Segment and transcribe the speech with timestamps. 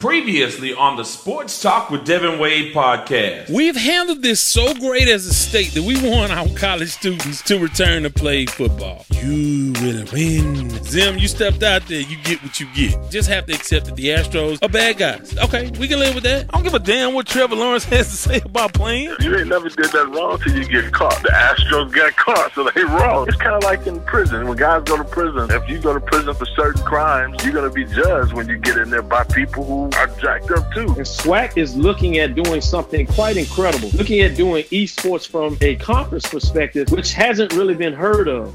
[0.00, 3.50] Previously on the Sports Talk with Devin Wade podcast.
[3.50, 7.58] We've handled this so great as a state that we want our college students to
[7.58, 9.04] return to play football.
[9.10, 10.70] You will win.
[10.84, 13.10] Zim, you stepped out there, you get what you get.
[13.10, 15.36] Just have to accept that the Astros are bad guys.
[15.36, 16.46] Okay, we can live with that.
[16.50, 19.16] I don't give a damn what Trevor Lawrence has to say about playing.
[19.18, 21.20] You ain't never did that wrong till you get caught.
[21.24, 23.26] The Astros got caught, so they wrong.
[23.26, 24.46] It's kind of like in prison.
[24.46, 27.68] When guys go to prison, if you go to prison for certain crimes, you're going
[27.68, 30.86] to be judged when you get in there by people who are jacked up too.
[30.86, 35.76] And SWAC is looking at doing something quite incredible, looking at doing esports from a
[35.76, 38.54] conference perspective, which hasn't really been heard of.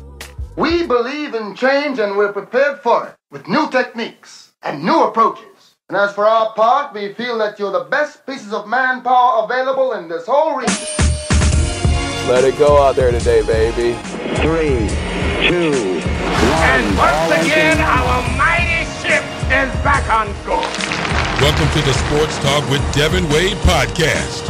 [0.56, 5.76] We believe in change and we're prepared for it with new techniques and new approaches.
[5.90, 9.94] And as for our part, we feel that you're the best pieces of manpower available
[9.94, 10.76] in this whole region.
[12.28, 13.94] Let it go out there today, baby.
[14.38, 14.88] Three,
[15.48, 16.64] two, one.
[16.64, 20.83] And once again, our mighty ship is back on course.
[21.44, 24.48] Welcome to the Sports Talk with Devin Wade podcast.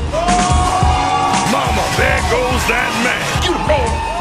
[1.52, 3.44] Mama, there goes that man.
[3.44, 4.13] You roll.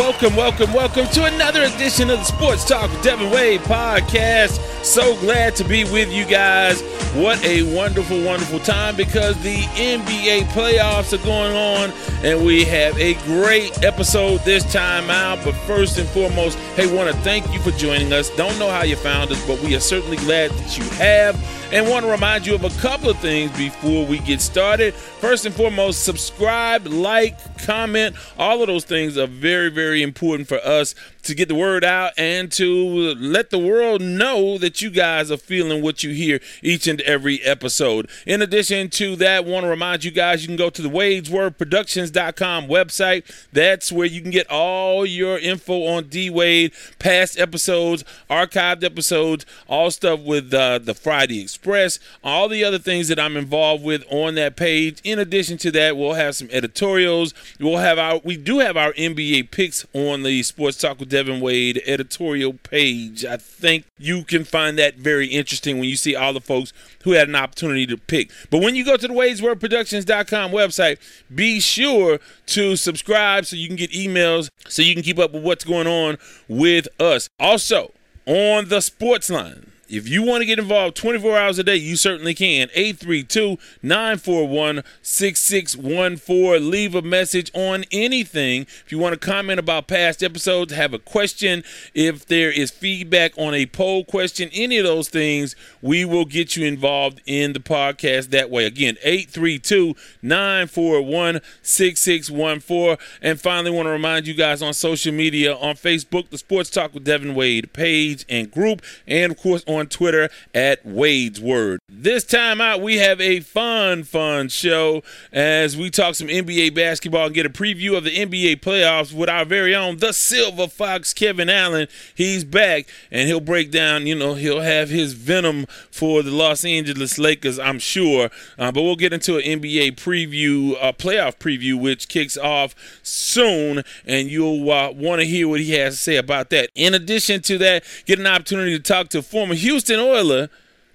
[0.00, 4.58] Welcome, welcome, welcome to another edition of the Sports Talk with Devin Wade podcast.
[4.82, 6.80] So glad to be with you guys.
[7.12, 11.92] What a wonderful, wonderful time because the NBA playoffs are going on
[12.24, 15.44] and we have a great episode this time out.
[15.44, 18.34] But first and foremost, hey, want to thank you for joining us.
[18.36, 21.36] Don't know how you found us, but we are certainly glad that you have
[21.72, 24.94] and want to remind you of a couple of things before we get started.
[24.94, 28.16] First and foremost, subscribe, like, comment.
[28.38, 32.12] All of those things are very, very important for us to get the word out
[32.16, 36.86] and to let the world know that you guys are feeling what you hear each
[36.86, 38.08] and every episode.
[38.26, 42.66] In addition to that, want to remind you guys you can go to the wadeswordproductions.com
[42.66, 43.48] website.
[43.52, 49.44] That's where you can get all your info on D Wade, past episodes, archived episodes,
[49.68, 54.04] all stuff with uh, the Friday Express, all the other things that I'm involved with
[54.10, 55.00] on that page.
[55.04, 57.34] In addition to that, we'll have some editorials.
[57.58, 61.40] We'll have our we do have our NBA picks on the Sports Talk with Devin
[61.40, 63.24] Wade editorial page.
[63.24, 66.72] I think you can find that very interesting when you see all the folks
[67.04, 68.30] who had an opportunity to pick.
[68.48, 70.98] But when you go to the WadesWordProductions.com website,
[71.34, 75.42] be sure to subscribe so you can get emails so you can keep up with
[75.42, 76.16] what's going on
[76.48, 77.28] with us.
[77.38, 77.92] Also,
[78.26, 81.96] on the sports line, if you want to get involved 24 hours a day, you
[81.96, 82.68] certainly can.
[82.74, 86.70] 832 941 6614.
[86.70, 88.62] Leave a message on anything.
[88.62, 93.32] If you want to comment about past episodes, have a question, if there is feedback
[93.36, 97.60] on a poll question, any of those things, we will get you involved in the
[97.60, 98.66] podcast that way.
[98.66, 102.96] Again, 832 941 6614.
[103.20, 106.94] And finally, want to remind you guys on social media on Facebook, the Sports Talk
[106.94, 111.80] with Devin Wade page and group, and of course on Twitter at Wade's Word.
[111.88, 115.02] This time out, we have a fun, fun show
[115.32, 119.28] as we talk some NBA basketball and get a preview of the NBA playoffs with
[119.28, 121.88] our very own, the Silver Fox, Kevin Allen.
[122.14, 126.64] He's back and he'll break down, you know, he'll have his venom for the Los
[126.64, 128.30] Angeles Lakers, I'm sure.
[128.58, 133.82] Uh, but we'll get into an NBA preview, uh, playoff preview, which kicks off soon,
[134.06, 136.70] and you'll uh, want to hear what he has to say about that.
[136.74, 140.48] In addition to that, get an opportunity to talk to former Houston Oiler.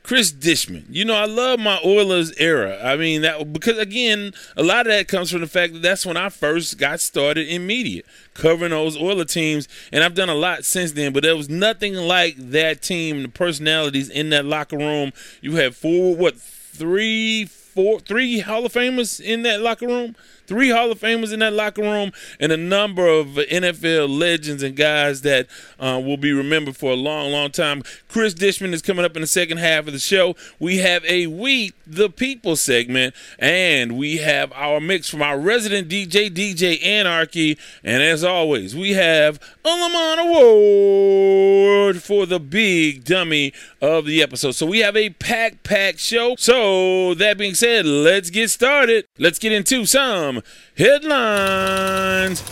[0.06, 0.86] Chris Dishman.
[0.88, 2.80] You know, I love my Oilers era.
[2.84, 6.06] I mean, that because again, a lot of that comes from the fact that that's
[6.06, 8.04] when I first got started in media,
[8.36, 11.12] covering those Oiler teams, and I've done a lot since then.
[11.12, 15.12] But there was nothing like that team, the personalities in that locker room.
[15.42, 20.16] You had four, what, three, four, three Hall of Famers in that locker room
[20.48, 24.76] three Hall of Famers in that locker room, and a number of NFL legends and
[24.76, 25.48] guys that
[25.80, 27.84] uh, will be remembered for a long, long time.
[28.08, 30.36] Chris Dishman is coming up in the second half of the show.
[30.60, 35.90] We have a We the People segment, and we have our mix from our resident
[35.90, 37.58] DJ, DJ Anarchy.
[37.84, 44.52] And as always, we have a Lamont Award for the big dummy of the episode.
[44.52, 46.36] So we have a pack pack show.
[46.38, 49.06] So that being said, let's get started.
[49.18, 50.35] Let's get into some
[50.78, 52.44] headlines.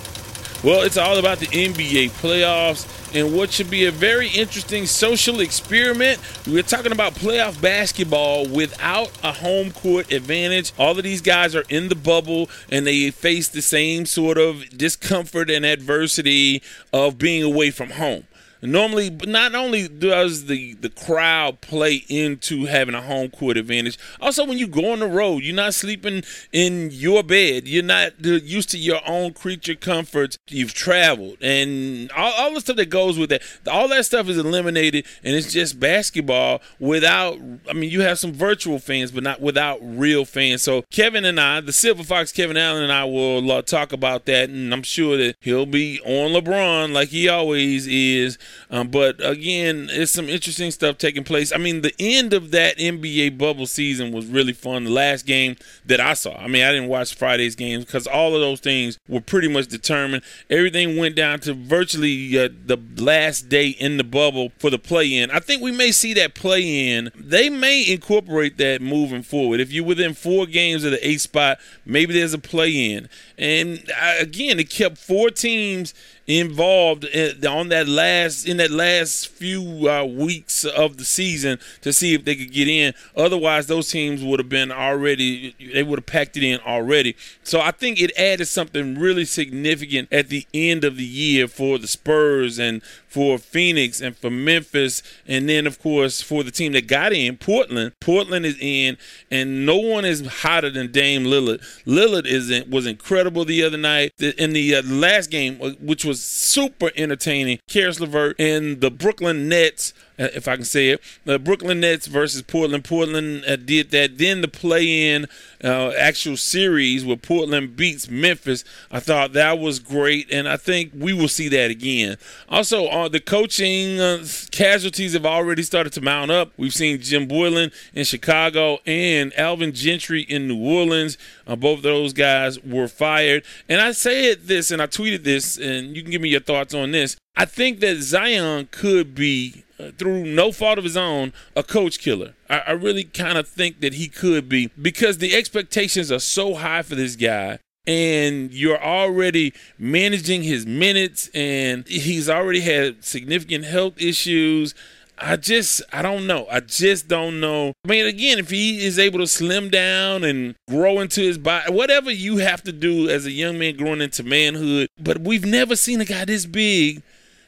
[0.64, 5.42] Well, it's all about the NBA playoffs and what should be a very interesting social
[5.42, 6.20] experiment.
[6.48, 10.72] We're talking about playoff basketball without a home court advantage.
[10.78, 14.78] All of these guys are in the bubble and they face the same sort of
[14.78, 16.64] discomfort and adversity
[16.94, 18.26] of being away from home.
[18.64, 24.46] Normally, not only does the the crowd play into having a home court advantage, also
[24.46, 26.24] when you go on the road, you're not sleeping
[26.54, 27.68] in your bed.
[27.68, 30.38] You're not used to your own creature comforts.
[30.48, 33.42] You've traveled, and all, all the stuff that goes with that.
[33.70, 37.38] All that stuff is eliminated, and it's just basketball without.
[37.70, 40.62] I mean, you have some virtual fans, but not without real fans.
[40.62, 44.26] So Kevin and I, the Silver Fox, Kevin Allen and I will uh, talk about
[44.26, 48.38] that, and I'm sure that he'll be on LeBron like he always is.
[48.70, 51.52] Um, but again, it's some interesting stuff taking place.
[51.52, 54.86] I mean, the end of that NBA bubble season was really fun.
[54.86, 55.56] The last game
[55.86, 58.98] that I saw, I mean, I didn't watch Friday's games because all of those things
[59.08, 60.24] were pretty much determined.
[60.50, 65.16] Everything went down to virtually uh, the last day in the bubble for the play
[65.16, 65.32] in.
[65.32, 67.12] I think we may see that play in.
[67.16, 69.60] They may incorporate that moving forward.
[69.60, 73.10] If you're within four games of the eighth spot, maybe there's a play in.
[73.38, 75.94] And again, it kept four teams
[76.26, 77.06] involved
[77.46, 82.24] on that last in that last few uh, weeks of the season to see if
[82.24, 82.94] they could get in.
[83.16, 87.16] Otherwise, those teams would have been already they would have packed it in already.
[87.44, 91.78] So I think it added something really significant at the end of the year for
[91.78, 92.82] the Spurs and
[93.14, 97.38] for Phoenix and for Memphis, and then of course for the team that got in,
[97.38, 97.94] Portland.
[98.02, 98.98] Portland is in,
[99.30, 101.62] and no one is hotter than Dame Lillard.
[101.86, 106.04] Lillard is in, was incredible the other night in the uh, last game, uh, which
[106.04, 107.60] was super entertaining.
[107.70, 111.02] Caris LeVert and the Brooklyn Nets if I can say it.
[111.26, 112.84] The Brooklyn Nets versus Portland.
[112.84, 114.18] Portland uh, did that.
[114.18, 115.28] Then the play-in
[115.64, 118.64] uh, actual series where Portland beats Memphis.
[118.92, 122.18] I thought that was great, and I think we will see that again.
[122.50, 126.52] Also, uh, the coaching uh, casualties have already started to mount up.
[126.58, 131.18] We've seen Jim Boylen in Chicago and Alvin Gentry in New Orleans.
[131.48, 133.44] Uh, both of those guys were fired.
[133.68, 136.74] And I said this, and I tweeted this, and you can give me your thoughts
[136.74, 137.18] on this.
[137.36, 142.00] I think that Zion could be uh, through no fault of his own, a coach
[142.00, 142.34] killer.
[142.50, 146.56] I, I really kind of think that he could be because the expectations are so
[146.56, 147.60] high for this guy.
[147.86, 154.74] And you're already managing his minutes, and he's already had significant health issues.
[155.18, 156.48] I just, I don't know.
[156.50, 157.74] I just don't know.
[157.86, 161.74] I mean, again, if he is able to slim down and grow into his body,
[161.74, 165.76] whatever you have to do as a young man growing into manhood, but we've never
[165.76, 167.04] seen a guy this big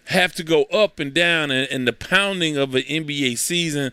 [0.07, 3.91] have to go up and down and, and the pounding of an NBA season.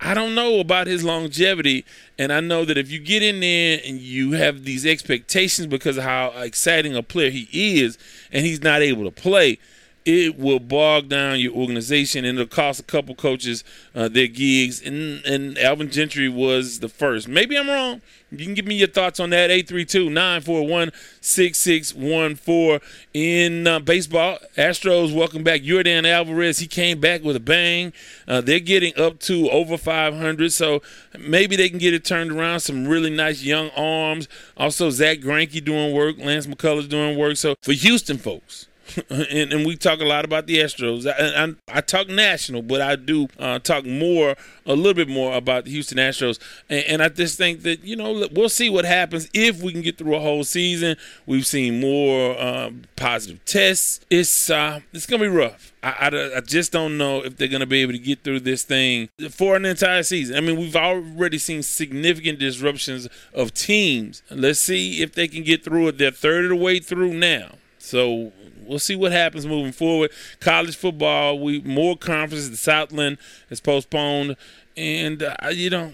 [0.00, 1.84] I don't know about his longevity,
[2.18, 5.96] and I know that if you get in there and you have these expectations because
[5.96, 7.48] of how exciting a player he
[7.80, 7.96] is,
[8.30, 9.58] and he's not able to play,
[10.04, 13.64] it will bog down your organization and it'll cost a couple coaches
[13.94, 14.82] uh, their gigs.
[14.82, 17.26] And, and Alvin Gentry was the first.
[17.26, 18.02] Maybe I'm wrong.
[18.30, 19.50] You can give me your thoughts on that.
[19.50, 20.90] 832 941
[21.20, 22.80] 6614.
[23.14, 26.58] In uh, baseball, Astros welcome back Yordan Alvarez.
[26.58, 27.92] He came back with a bang.
[28.26, 30.82] Uh, they're getting up to over 500, so
[31.18, 32.60] maybe they can get it turned around.
[32.60, 34.28] Some really nice young arms.
[34.56, 36.18] Also, Zack Greinke doing work.
[36.18, 37.36] Lance McCullers doing work.
[37.36, 38.66] So for Houston folks,
[39.10, 41.06] and, and, we talk a lot about the Astros.
[41.06, 44.36] I, I, I talk national, but I do uh, talk more,
[44.66, 46.38] a little bit more about the Houston Astros.
[46.68, 49.82] And, and, I just think that you know we'll see what happens if we can
[49.82, 50.96] get through a whole season.
[51.26, 54.00] We've seen more uh, positive tests.
[54.10, 55.72] It's uh, it's gonna be rough.
[55.84, 58.40] I, I, I, just don't know if they're going to be able to get through
[58.40, 60.34] this thing for an entire season.
[60.34, 64.22] I mean, we've already seen significant disruptions of teams.
[64.30, 65.98] Let's see if they can get through it.
[65.98, 67.56] They're third of the way through now.
[67.76, 68.32] So
[68.66, 70.10] we'll see what happens moving forward.
[70.40, 72.50] College football, we more conferences.
[72.50, 73.18] The Southland
[73.50, 74.36] is postponed,
[74.76, 75.92] and uh, you know,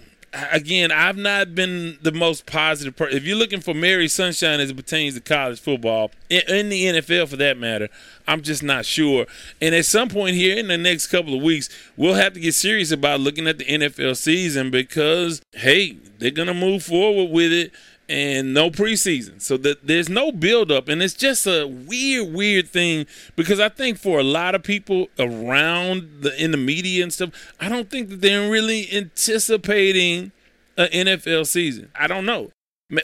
[0.51, 2.95] again, I've not been the most positive.
[3.13, 6.85] If you're looking for Mary Sunshine as it pertains to college football, in, in, the
[6.85, 7.89] NFL for that matter,
[8.27, 9.25] I'm just not sure.
[9.61, 12.53] And at some point here in the next couple of weeks, we'll have to get
[12.53, 17.51] serious about looking at the NFL season because, hey, they're going to move forward with
[17.51, 17.71] it
[18.11, 19.41] and no preseason.
[19.41, 23.05] So that there's no buildup, and it's just a weird, weird thing
[23.37, 27.53] because I think for a lot of people around the in the media and stuff,
[27.59, 30.33] I don't think that they're really anticipating
[30.77, 31.89] an NFL season.
[31.95, 32.51] I don't know.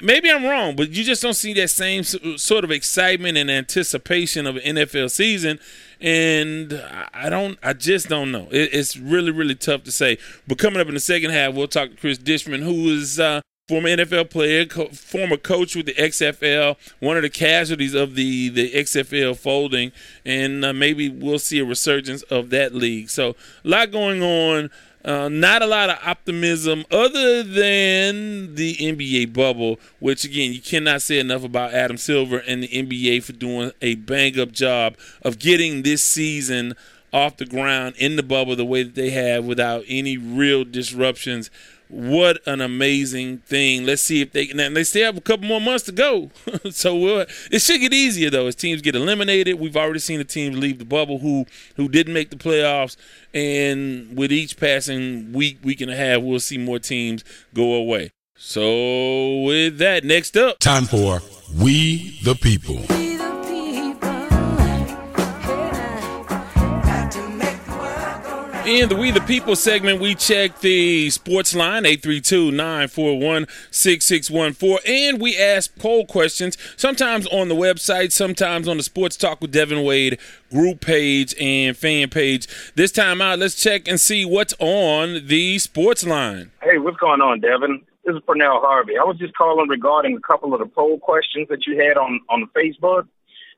[0.04, 4.46] Maybe I'm wrong, but you just don't see that same sort of excitement and anticipation
[4.46, 5.60] of an NFL season.
[6.02, 6.84] And
[7.14, 8.50] I don't, I just don't know.
[8.52, 10.18] It's really, really tough to say.
[10.46, 13.40] But coming up in the second half, we'll talk to Chris Dishman, who is uh,
[13.68, 18.50] former NFL player, co- former coach with the XFL, one of the casualties of the,
[18.50, 19.92] the XFL folding,
[20.26, 23.10] and uh, maybe we'll see a resurgence of that league.
[23.10, 24.70] So, a lot going on.
[25.06, 31.02] Uh, not a lot of optimism other than the NBA bubble, which again, you cannot
[31.02, 35.40] say enough about Adam Silver and the NBA for doing a bang up job of
[35.40, 36.74] getting this season
[37.14, 41.50] off the ground in the bubble the way that they have without any real disruptions.
[41.89, 43.86] What an amazing thing!
[43.86, 46.32] Let's see if they now they still have a couple more months to go,
[46.70, 49.60] so uh, it should get easier though as teams get eliminated.
[49.60, 51.46] We've already seen the teams leave the bubble who
[51.77, 52.98] who didn't make the playoffs,
[53.34, 58.12] and with each passing week, week and a half, we'll see more teams go away.
[58.36, 61.22] So with that, next up, time for
[61.56, 63.07] We the People.
[68.68, 75.74] In the We the People segment, we check the sports line 832-941-6614 and we ask
[75.80, 80.20] poll questions sometimes on the website, sometimes on the Sports Talk with Devin Wade
[80.52, 82.46] group page and fan page.
[82.76, 86.52] This time out, let's check and see what's on the sports line.
[86.62, 87.82] Hey, what's going on, Devin?
[88.04, 88.98] This is Pernell Harvey.
[88.98, 92.20] I was just calling regarding a couple of the poll questions that you had on
[92.28, 93.08] on Facebook.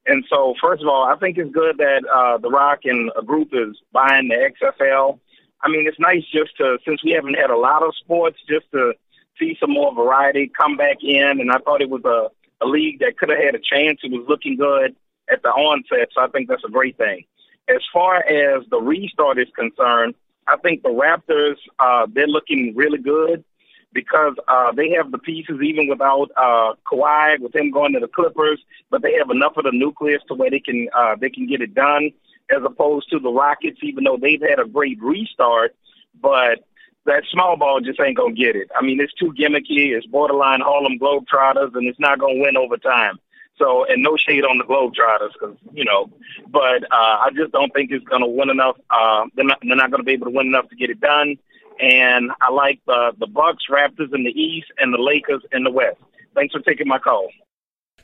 [0.06, 3.22] And so, first of all, I think it's good that uh, The Rock and a
[3.22, 5.20] group is buying the XFL.
[5.62, 8.66] I mean, it's nice just to, since we haven't had a lot of sports, just
[8.72, 8.94] to
[9.38, 11.42] see some more variety come back in.
[11.42, 12.30] And I thought it was a,
[12.64, 14.00] a league that could have had a chance.
[14.04, 14.96] It was looking good
[15.32, 16.10] at the onset.
[16.14, 17.26] So I think that's a great thing.
[17.68, 20.16] As far as the restart is concerned,
[20.48, 23.44] I think the Raptors, uh, they're looking really good
[23.94, 28.08] because uh, they have the pieces even without uh, Kawhi, with him going to the
[28.08, 31.48] Clippers, but they have enough of the nucleus to where they can uh, they can
[31.48, 32.12] get it done,
[32.56, 35.76] as opposed to the Rockets, even though they've had a great restart,
[36.22, 36.66] but
[37.06, 38.70] that small ball just ain't gonna get it.
[38.76, 39.96] I mean, it's too gimmicky.
[39.96, 43.20] It's borderline Harlem Globetrotters, and it's not gonna win over time.
[43.58, 46.10] So, and no shade on the Globetrotters, because you know,
[46.48, 48.78] but uh, I just don't think it's gonna win enough.
[48.90, 51.38] Uh, they're not, they're not gonna be able to win enough to get it done
[51.80, 55.72] and I like the the Bucks, Raptors in the East, and the Lakers in the
[55.72, 55.98] West.
[56.36, 57.30] Thanks for taking my call.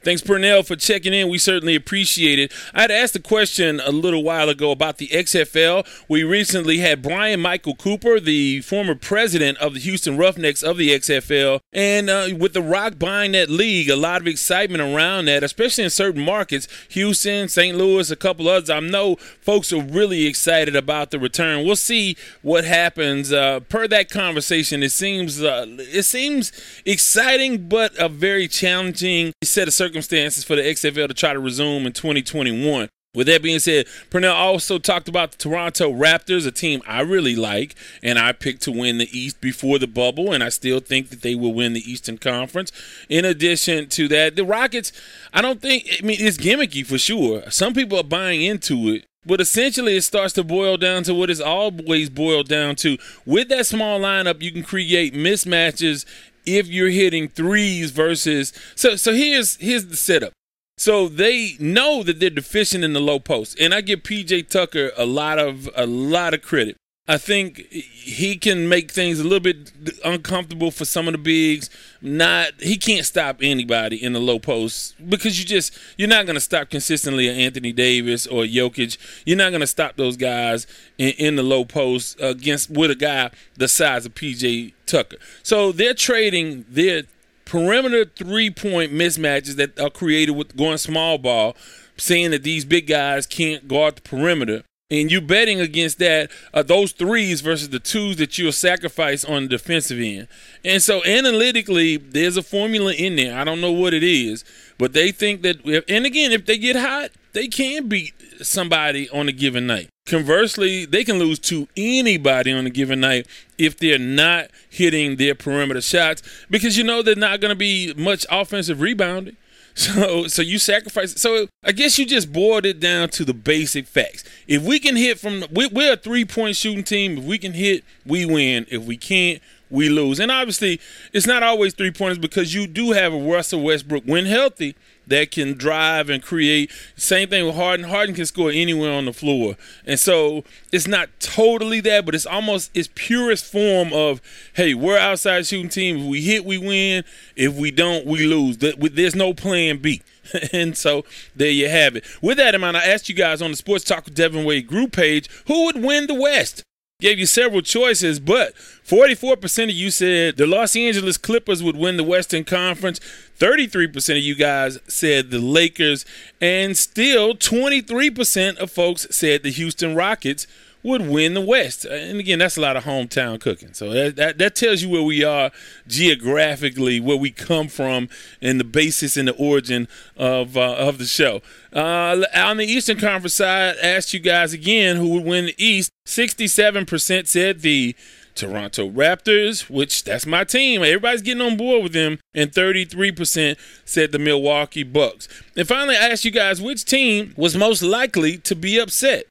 [0.05, 1.29] Thanks, Purnell, for checking in.
[1.29, 2.53] We certainly appreciate it.
[2.75, 5.83] I had asked a question a little while ago about the XFL.
[6.07, 10.91] We recently had Brian Michael Cooper, the former president of the Houston Roughnecks of the
[10.91, 15.41] XFL, and uh, with The Rock buying that league, a lot of excitement around that,
[15.41, 17.75] especially in certain markets, Houston, St.
[17.75, 18.69] Louis, a couple others.
[18.69, 21.65] I know folks are really excited about the return.
[21.65, 23.33] We'll see what happens.
[23.33, 26.51] Uh, per that conversation, it seems uh, it seems
[26.85, 31.39] exciting, but a very challenging set of circumstances circumstances for the XFL to try to
[31.39, 32.89] resume in 2021.
[33.13, 37.33] With that being said, Purnell also talked about the Toronto Raptors, a team I really
[37.33, 37.73] like,
[38.03, 41.21] and I picked to win the East before the bubble, and I still think that
[41.21, 42.73] they will win the Eastern Conference.
[43.07, 44.91] In addition to that, the Rockets,
[45.33, 47.49] I don't think, I mean, it's gimmicky for sure.
[47.49, 49.05] Some people are buying into it.
[49.25, 52.97] But essentially, it starts to boil down to what it's always boiled down to.
[53.25, 56.05] With that small lineup, you can create mismatches
[56.45, 60.33] if you're hitting threes versus so so here's here's the setup.
[60.77, 64.91] So they know that they're deficient in the low post, and I give PJ Tucker
[64.97, 66.75] a lot of a lot of credit.
[67.07, 69.71] I think he can make things a little bit
[70.03, 71.69] uncomfortable for some of the bigs.
[72.01, 76.33] Not he can't stop anybody in the low post because you just you're not going
[76.33, 78.97] to stop consistently Anthony Davis or Jokic.
[79.23, 80.65] You're not going to stop those guys
[80.97, 85.17] in, in, the low post against with a guy the size of PJ Tucker.
[85.43, 87.03] So they're trading their
[87.45, 91.55] perimeter three point mismatches that are created with going small ball,
[91.97, 96.61] saying that these big guys can't guard the perimeter and you betting against that uh,
[96.61, 100.27] those threes versus the twos that you'll sacrifice on the defensive end.
[100.63, 103.37] And so analytically, there's a formula in there.
[103.37, 104.43] I don't know what it is,
[104.77, 105.57] but they think that.
[105.65, 109.89] If, and again, if they get hot, they can beat somebody on a given night.
[110.05, 113.25] Conversely, they can lose to anybody on a given night
[113.57, 117.91] if they're not hitting their perimeter shots because you know they're not going to be
[117.97, 119.35] much offensive rebounding.
[119.75, 121.19] So so you sacrifice.
[121.21, 124.23] So I guess you just boiled it down to the basic facts.
[124.47, 127.17] If we can hit from, we, we're a three point shooting team.
[127.17, 128.65] If we can hit, we win.
[128.71, 130.19] If we can't, we lose.
[130.19, 130.79] And obviously,
[131.11, 134.75] it's not always three pointers because you do have a Russell Westbrook when healthy
[135.07, 136.71] that can drive and create.
[136.95, 137.87] Same thing with Harden.
[137.87, 142.25] Harden can score anywhere on the floor, and so it's not totally that, but it's
[142.25, 144.21] almost its purest form of
[144.53, 145.97] hey, we're outside shooting team.
[145.97, 147.03] If we hit, we win.
[147.35, 148.57] If we don't, we lose.
[148.57, 150.01] There's no plan B.
[150.53, 152.05] and so there you have it.
[152.21, 154.67] With that in mind, I asked you guys on the Sports Talk with Devin Wade
[154.67, 156.63] group page who would win the West.
[157.01, 161.97] Gave you several choices, but 44% of you said the Los Angeles Clippers would win
[161.97, 163.01] the Western Conference.
[163.37, 166.05] 33% of you guys said the Lakers.
[166.39, 170.47] And still, 23% of folks said the Houston Rockets
[170.85, 171.83] would win the West.
[171.83, 173.73] And again, that's a lot of hometown cooking.
[173.73, 175.51] So that, that, that tells you where we are
[175.87, 178.07] geographically, where we come from,
[178.39, 181.41] and the basis and the origin of uh, of the show.
[181.73, 185.91] Uh, on the Eastern Conference side, asked you guys again who would win the East.
[186.05, 187.95] Sixty-seven percent said the
[188.35, 190.83] Toronto Raptors, which that's my team.
[190.83, 192.19] Everybody's getting on board with them.
[192.35, 195.29] And 33% said the Milwaukee Bucks.
[195.55, 199.25] And finally, I asked you guys which team was most likely to be upset.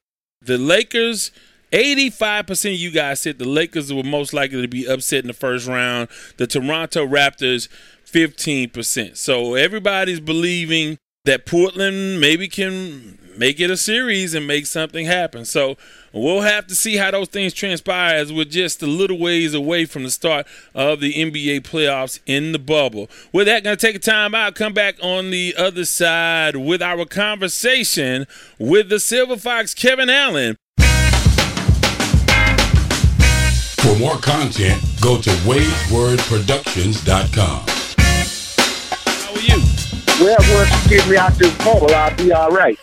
[0.44, 1.30] The Lakers,
[1.72, 5.32] 85% of you guys said the Lakers were most likely to be upset in the
[5.32, 6.08] first round.
[6.36, 7.68] The Toronto Raptors,
[8.06, 9.16] 15%.
[9.16, 15.44] So everybody's believing that Portland maybe can make it a series and make something happen.
[15.44, 15.76] So
[16.14, 19.84] we'll have to see how those things transpire as we're just a little ways away
[19.84, 23.10] from the start of the NBA playoffs in the bubble.
[23.32, 26.80] With that, going to take a time out, come back on the other side with
[26.80, 28.26] our conversation
[28.58, 30.56] with the Silver Fox, Kevin Allen.
[33.84, 37.73] For more content, go to WadeWordProductions.com.
[40.20, 42.78] Well, once you get me out this bubble, I'll be all right.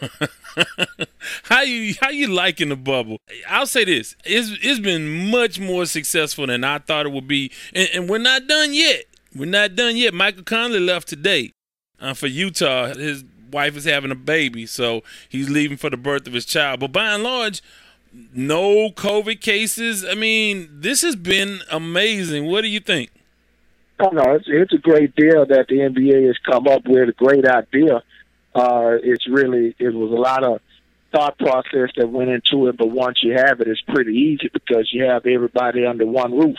[1.43, 3.19] how you how you liking the bubble?
[3.47, 7.49] I'll say this: it's it's been much more successful than I thought it would be,
[7.73, 9.05] and, and we're not done yet.
[9.33, 10.13] We're not done yet.
[10.13, 11.53] Michael Conley left today
[12.01, 12.87] uh, for Utah.
[12.87, 16.81] His wife is having a baby, so he's leaving for the birth of his child.
[16.81, 17.61] But by and large,
[18.33, 20.03] no COVID cases.
[20.03, 22.47] I mean, this has been amazing.
[22.47, 23.09] What do you think?
[24.03, 27.09] Oh, no, it's, it's a great deal that the NBA has come up with.
[27.09, 28.01] A great idea.
[28.55, 30.59] Uh, it's really it was a lot of
[31.11, 34.89] thought process that went into it, but once you have it, it's pretty easy because
[34.91, 36.57] you have everybody under one roof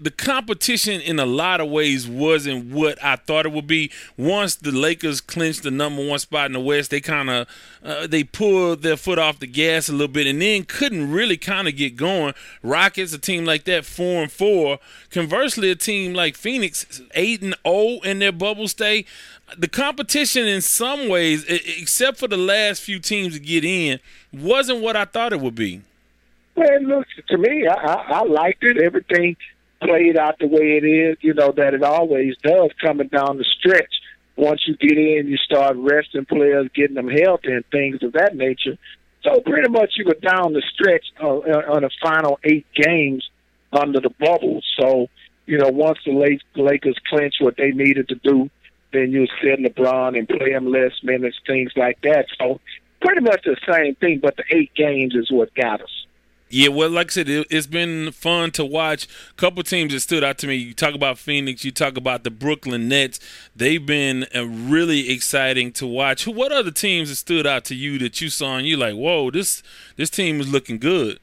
[0.00, 3.90] the competition in a lot of ways wasn't what I thought it would be.
[4.16, 7.48] Once the Lakers clinched the number one spot in the West, they kind of
[7.84, 11.36] uh, they pulled their foot off the gas a little bit, and then couldn't really
[11.36, 12.32] kind of get going.
[12.62, 14.78] Rockets, a team like that, four and four.
[15.10, 19.04] Conversely, a team like Phoenix, eight and zero oh in their bubble stay.
[19.58, 23.98] The competition, in some ways, except for the last few teams to get in,
[24.32, 25.82] wasn't what I thought it would be.
[26.54, 28.78] Well, look to me, I, I, I liked it.
[28.82, 29.36] Everything
[29.80, 33.44] played out the way it is, you know, that it always does coming down the
[33.58, 33.92] stretch.
[34.36, 38.34] Once you get in, you start resting players, getting them healthy and things of that
[38.34, 38.78] nature.
[39.22, 43.28] So pretty much you were down the stretch uh, on the final eight games
[43.72, 44.62] under the bubble.
[44.78, 45.08] So,
[45.46, 46.12] you know, once the
[46.54, 48.50] Lakers clinch what they needed to do,
[48.92, 52.26] then you sit LeBron and play him less minutes, things like that.
[52.38, 52.60] So
[53.00, 56.06] pretty much the same thing, but the eight games is what got us.
[56.52, 59.06] Yeah, well, like I said, it, has been fun to watch.
[59.30, 60.56] A couple teams that stood out to me.
[60.56, 63.20] You talk about Phoenix, you talk about the Brooklyn Nets.
[63.54, 66.26] They've been uh, really exciting to watch.
[66.26, 69.30] What other teams that stood out to you that you saw and you like, whoa,
[69.30, 69.62] this
[69.94, 71.20] this team is looking good?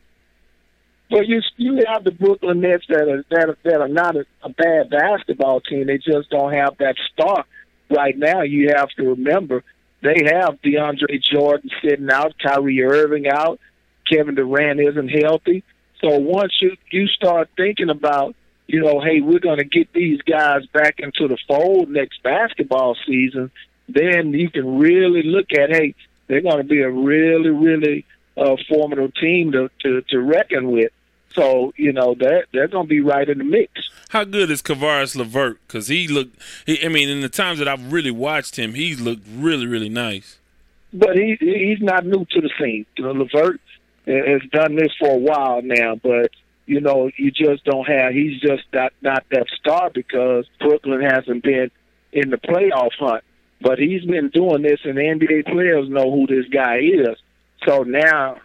[1.12, 4.26] Well, you you have the Brooklyn Nets that are that are, that are not a,
[4.44, 5.88] a bad basketball team.
[5.88, 7.44] They just don't have that star
[7.90, 8.44] right now.
[8.44, 9.64] You have to remember
[10.02, 13.60] they have DeAndre Jordan sitting out, Kyrie Irving out.
[14.10, 15.64] Kevin Durant isn't healthy.
[16.02, 18.36] So once you you start thinking about,
[18.68, 22.96] you know, hey, we're going to get these guys back into the fold next basketball
[23.06, 23.52] season,
[23.90, 25.96] then you can really look at, hey,
[26.28, 28.06] they're going to be a really, really
[28.38, 30.92] uh, formidable team to, to to reckon with.
[31.34, 33.72] So you know they're they're going to be right in the mix.
[34.10, 35.60] How good is Caris LeVert?
[35.68, 39.02] Because he looked, he, I mean, in the times that I've really watched him, he's
[39.02, 40.38] looked really, really nice.
[40.94, 42.86] But he he's not new to the scene.
[42.98, 43.60] You know, LeVert
[44.08, 46.32] has done this for a while now, but
[46.66, 48.14] you know, you just don't have.
[48.14, 51.72] He's just not not that star because Brooklyn hasn't been
[52.12, 53.24] in the playoff hunt.
[53.60, 57.18] But he's been doing this, and NBA players know who this guy is.
[57.68, 58.38] So now,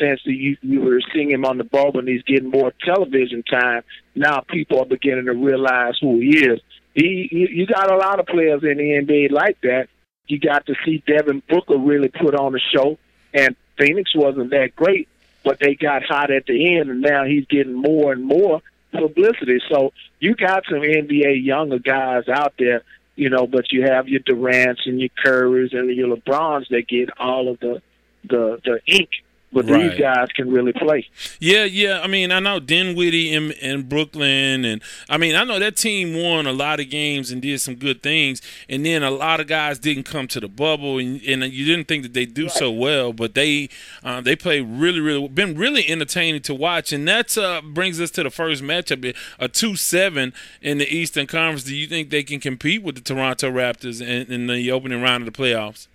[0.00, 3.82] since you, you were seeing him on the bubble and he's getting more television time,
[4.14, 6.60] now people are beginning to realize who he is.
[6.94, 9.88] He, you, you got a lot of players in the NBA like that.
[10.26, 12.98] You got to see Devin Booker really put on a show,
[13.34, 15.08] and Phoenix wasn't that great,
[15.44, 18.62] but they got hot at the end, and now he's getting more and more
[18.92, 19.60] publicity.
[19.68, 22.82] So you got some NBA younger guys out there,
[23.16, 27.10] you know, but you have your Durant's and your Currys and your LeBrons that get
[27.18, 27.82] all of the
[28.24, 29.10] the the ink
[29.52, 29.90] but right.
[29.90, 31.08] these guys can really play.
[31.40, 32.00] Yeah, yeah.
[32.02, 36.14] I mean, I know Dinwiddie in, in Brooklyn, and I mean, I know that team
[36.14, 38.42] won a lot of games and did some good things.
[38.68, 41.88] And then a lot of guys didn't come to the bubble, and, and you didn't
[41.88, 42.52] think that they do right.
[42.52, 43.68] so well, but they
[44.02, 46.92] uh, they play really, really been really entertaining to watch.
[46.92, 51.26] And that uh, brings us to the first matchup, a two seven in the Eastern
[51.26, 51.64] Conference.
[51.64, 55.26] Do you think they can compete with the Toronto Raptors in, in the opening round
[55.26, 55.88] of the playoffs?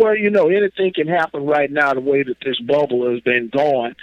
[0.00, 3.50] Well, you know, anything can happen right now the way that this bubble has been
[3.54, 3.94] going.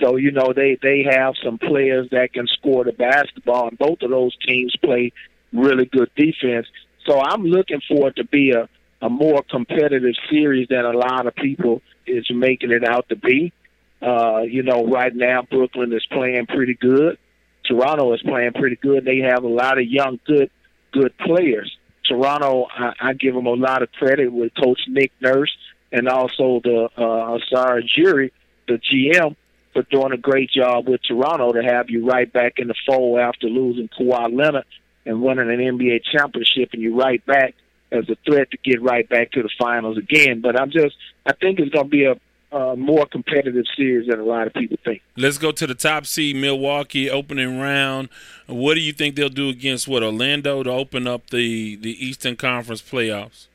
[0.00, 4.02] So you know they they have some players that can score the basketball, and both
[4.02, 5.12] of those teams play
[5.52, 6.68] really good defense.
[7.08, 8.68] So I'm looking for it to be a
[9.04, 13.52] a more competitive series than a lot of people is making it out to be.
[14.00, 17.18] Uh, you know, right now Brooklyn is playing pretty good.
[17.64, 19.04] Toronto is playing pretty good.
[19.04, 20.50] They have a lot of young, good,
[20.92, 21.76] good players.
[22.08, 25.54] Toronto, I, I give them a lot of credit with Coach Nick Nurse
[25.90, 28.30] and also the uh, Ausar Ujiri,
[28.66, 29.36] the GM,
[29.72, 33.18] for doing a great job with Toronto to have you right back in the fold
[33.18, 34.64] after losing Kawhi Leonard
[35.04, 37.54] and winning an NBA championship, and you right back
[37.90, 40.40] as a threat to get right back to the finals again.
[40.40, 42.16] But I'm just, I think it's going to be a
[42.52, 45.02] uh, more competitive series than a lot of people think.
[45.16, 48.10] Let's go to the top seed, Milwaukee, opening round.
[48.46, 52.36] What do you think they'll do against what Orlando to open up the the Eastern
[52.36, 53.46] Conference playoffs?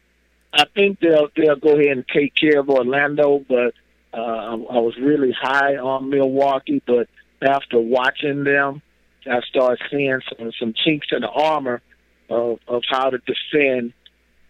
[0.54, 3.74] I think they'll they'll go ahead and take care of Orlando, but
[4.14, 6.82] uh, I was really high on Milwaukee.
[6.86, 7.08] But
[7.42, 8.82] after watching them,
[9.30, 11.82] I started seeing some some chinks in the armor
[12.30, 13.94] of of how to defend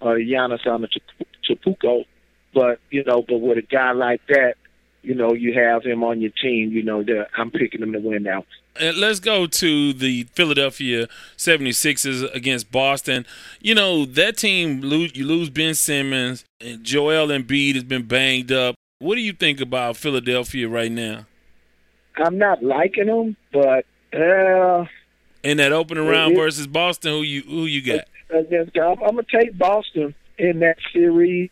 [0.01, 2.05] uh, Giannis Antetokounmpo
[2.57, 4.55] but you know, but with a guy like that,
[5.03, 6.71] you know, you have him on your team.
[6.71, 7.05] You know,
[7.37, 8.45] I'm picking him to win now.
[8.79, 13.27] And let's go to the Philadelphia 76ers against Boston.
[13.61, 18.73] You know, that team, you lose Ben Simmons, and Joel Embiid has been banged up.
[18.97, 21.25] What do you think about Philadelphia right now?
[22.15, 24.85] I'm not liking them, but uh,
[25.43, 28.05] in that opening round it, versus Boston, who you who you got?
[28.33, 31.51] I'm gonna take Boston in that series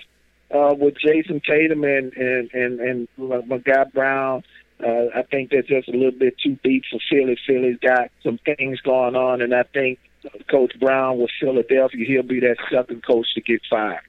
[0.55, 4.43] uh, with Jayson Tatum and and and and my guy Brown.
[4.77, 7.37] Uh, I think they're just a little bit too deep for Philly.
[7.47, 9.99] Philly's got some things going on, and I think
[10.51, 14.01] Coach Brown with Philadelphia, he'll be that second coach to get fired.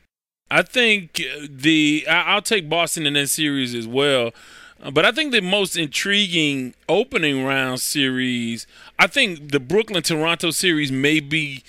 [0.50, 4.32] I think the I'll take Boston in that series as well.
[4.92, 8.66] But I think the most intriguing opening round series,
[8.98, 11.64] I think the Brooklyn Toronto series may be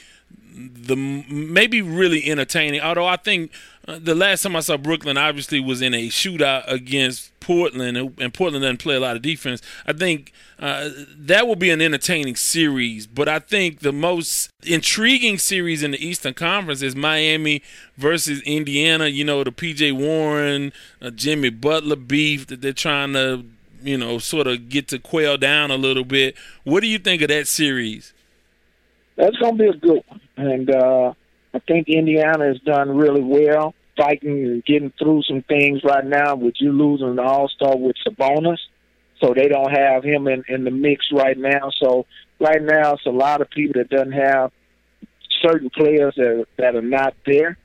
[0.58, 2.82] the maybe really entertaining.
[2.82, 3.52] Although I think
[3.88, 8.64] the last time I saw Brooklyn obviously was in a shootout against Portland, and Portland
[8.64, 9.62] doesn't play a lot of defense.
[9.86, 15.38] I think uh, that will be an entertaining series, but I think the most intriguing
[15.38, 17.64] series in the Eastern Conference is Miami
[17.96, 19.08] versus Indiana.
[19.08, 23.46] You know, the TJ Warren, uh, Jimmy Butler beef that they're trying to,
[23.82, 26.36] you know, sort of get to quail down a little bit.
[26.66, 28.14] What do you think of that series?
[29.16, 31.14] That's going to be a good one, and uh,
[31.58, 36.36] I think Indiana has done really well fighting and getting through some things right now
[36.36, 38.60] with you losing the All Star with Sabonis.
[39.20, 41.72] So they don't have him in, in the mix right now.
[41.82, 42.06] So
[42.40, 44.52] right now it's a lot of people that doesn't have
[45.42, 47.58] certain players that that are not there.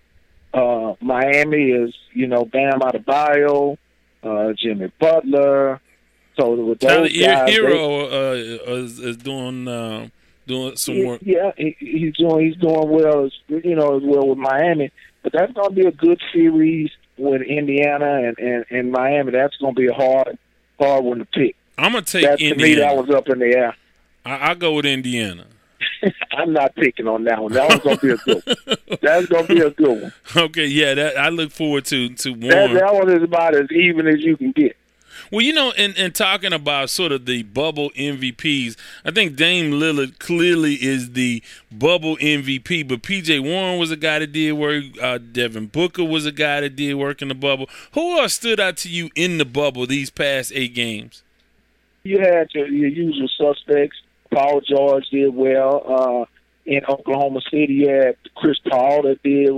[0.55, 3.77] Uh, Miami is, you know, Bam Adebayo,
[4.23, 5.83] uh, Jimmy Butler.
[6.41, 10.09] So with those Tyler, guys, Herro uh, is, is doing uh,
[10.53, 11.21] doing some work.
[11.25, 14.91] Yeah, he, he's doing he's doing well as you know as well with Miami.
[15.23, 19.31] But that's going to be a good series with Indiana and, and, and Miami.
[19.31, 20.37] That's going to be a hard
[20.79, 21.57] hard one to pick.
[21.79, 22.55] I'm gonna take that, Indiana.
[22.55, 23.77] To me, that was up in the air.
[24.25, 25.47] I, will go with Indiana.
[26.33, 27.53] I'm not picking on that one.
[27.53, 28.77] That one's gonna be a good one.
[29.03, 30.13] That's gonna be a good one.
[30.37, 32.41] Okay, yeah, that I look forward to to one.
[32.41, 34.77] That, that one is about as even as you can get.
[35.33, 39.73] Well, you know, in, in talking about sort of the bubble MVPs, I think Dame
[39.73, 42.87] Lillard clearly is the bubble MVP.
[42.87, 44.85] But TJ Warren was a guy that did work.
[45.01, 47.67] Uh, Devin Booker was a guy that did work in the bubble.
[47.95, 51.23] Who else stood out to you in the bubble these past eight games?
[52.03, 53.97] You had your, your usual suspects.
[54.35, 55.83] Paul George did well.
[55.89, 56.25] Uh,
[56.67, 59.49] in Oklahoma City, you had Chris Paul that did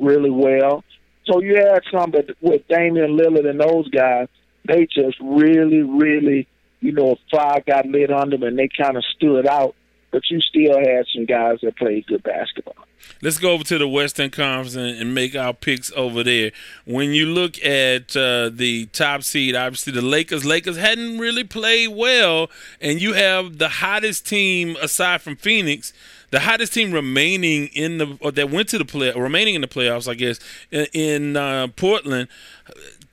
[0.00, 0.84] really well.
[1.24, 4.28] So you had some, but with Damian Lillard and those guys,
[4.66, 6.48] they just really, really,
[6.80, 9.74] you know, a fire got lit on them and they kind of stood out.
[10.12, 12.86] But you still had some guys that played good basketball.
[13.22, 16.52] Let's go over to the Western Conference and, and make our picks over there.
[16.84, 20.44] When you look at uh, the top seed, obviously the Lakers.
[20.44, 22.50] Lakers hadn't really played well,
[22.80, 25.92] and you have the hottest team aside from Phoenix
[26.30, 29.68] the hottest team remaining in the or that went to the play remaining in the
[29.68, 30.38] playoffs, I guess,
[30.70, 32.28] in, in uh, Portland.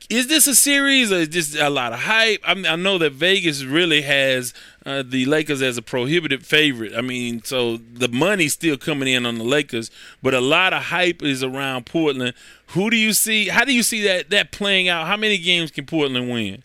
[0.10, 2.42] Is this a series or is this a lot of hype?
[2.46, 4.54] I, mean, I know that Vegas really has
[4.86, 6.94] uh, the Lakers as a prohibited favorite.
[6.96, 9.89] I mean, so the money's still coming in on the Lakers,
[10.22, 12.34] but a lot of hype is around Portland.
[12.68, 13.48] Who do you see?
[13.48, 15.08] How do you see that that playing out?
[15.08, 16.63] How many games can Portland win?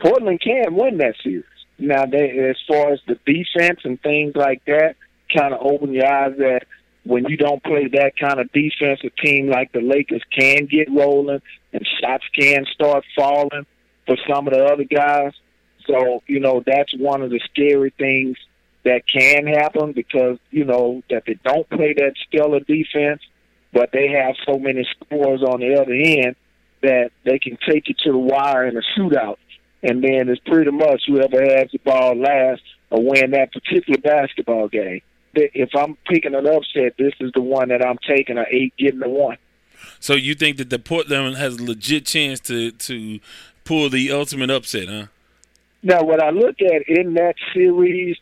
[0.00, 1.44] Portland can win that series.
[1.78, 4.96] Now, they, as far as the defense and things like that,
[5.34, 6.66] kind of open your eyes that
[7.04, 10.90] when you don't play that kind of defense, a team like the Lakers can get
[10.90, 11.40] rolling
[11.72, 13.66] and shots can start falling
[14.06, 15.32] for some of the other guys.
[15.86, 18.36] So, you know, that's one of the scary things
[18.84, 23.22] that can happen because, you know, that they don't play that stellar defense,
[23.72, 26.36] but they have so many scores on the other end
[26.82, 29.36] that they can take you to the wire in a shootout.
[29.82, 34.68] And then it's pretty much whoever has the ball last will win that particular basketball
[34.68, 35.00] game.
[35.34, 39.00] If I'm picking an upset, this is the one that I'm taking I ain't getting
[39.00, 39.36] the one.
[39.98, 43.20] So you think that the Portland has a legit chance to to
[43.64, 45.06] pull the ultimate upset, huh?
[45.82, 48.16] Now, what I look at in that series,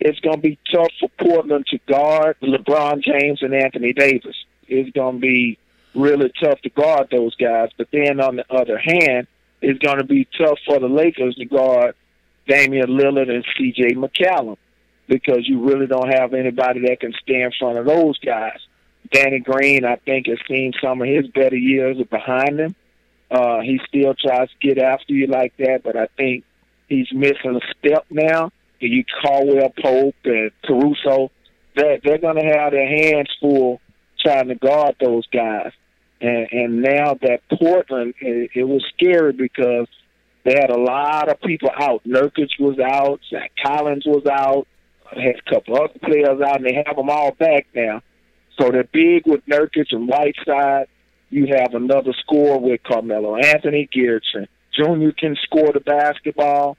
[0.00, 4.36] it's going to be tough for Portland to guard LeBron James and Anthony Davis.
[4.66, 5.58] It's going to be
[5.94, 7.70] really tough to guard those guys.
[7.76, 9.28] But then on the other hand,
[9.62, 11.94] it's going to be tough for the Lakers to guard
[12.48, 13.94] Damian Lillard and C.J.
[13.94, 14.56] McCollum
[15.08, 18.58] because you really don't have anybody that can stand in front of those guys.
[19.12, 22.74] Danny Green, I think, has seen some of his better years behind him.
[23.30, 26.44] Uh, he still tries to get after you like that, but I think
[26.88, 28.50] he's missing a step now.
[28.80, 31.30] And You Caldwell Pope and Caruso,
[31.74, 33.80] they're, they're going to have their hands full
[34.20, 35.72] trying to guard those guys.
[36.20, 39.86] And, and now that Portland, it, it was scary because
[40.44, 42.02] they had a lot of people out.
[42.04, 44.66] Nurkic was out, Zach Collins was out,
[45.10, 48.02] had a couple other players out, and they have them all back now.
[48.58, 50.88] So they're big with Nurkic and Whiteside.
[51.30, 55.10] You have another score with Carmelo Anthony, Gary Trent Jr.
[55.18, 56.76] can score the basketball.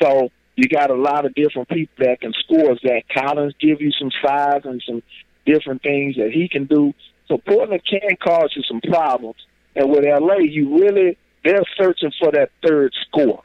[0.00, 2.76] So you got a lot of different people that can score.
[2.78, 5.02] Zach Collins give you some size and some
[5.46, 6.92] different things that he can do.
[7.28, 9.36] So Portland can cause you some problems.
[9.76, 13.42] And with LA, you really they're searching for that third score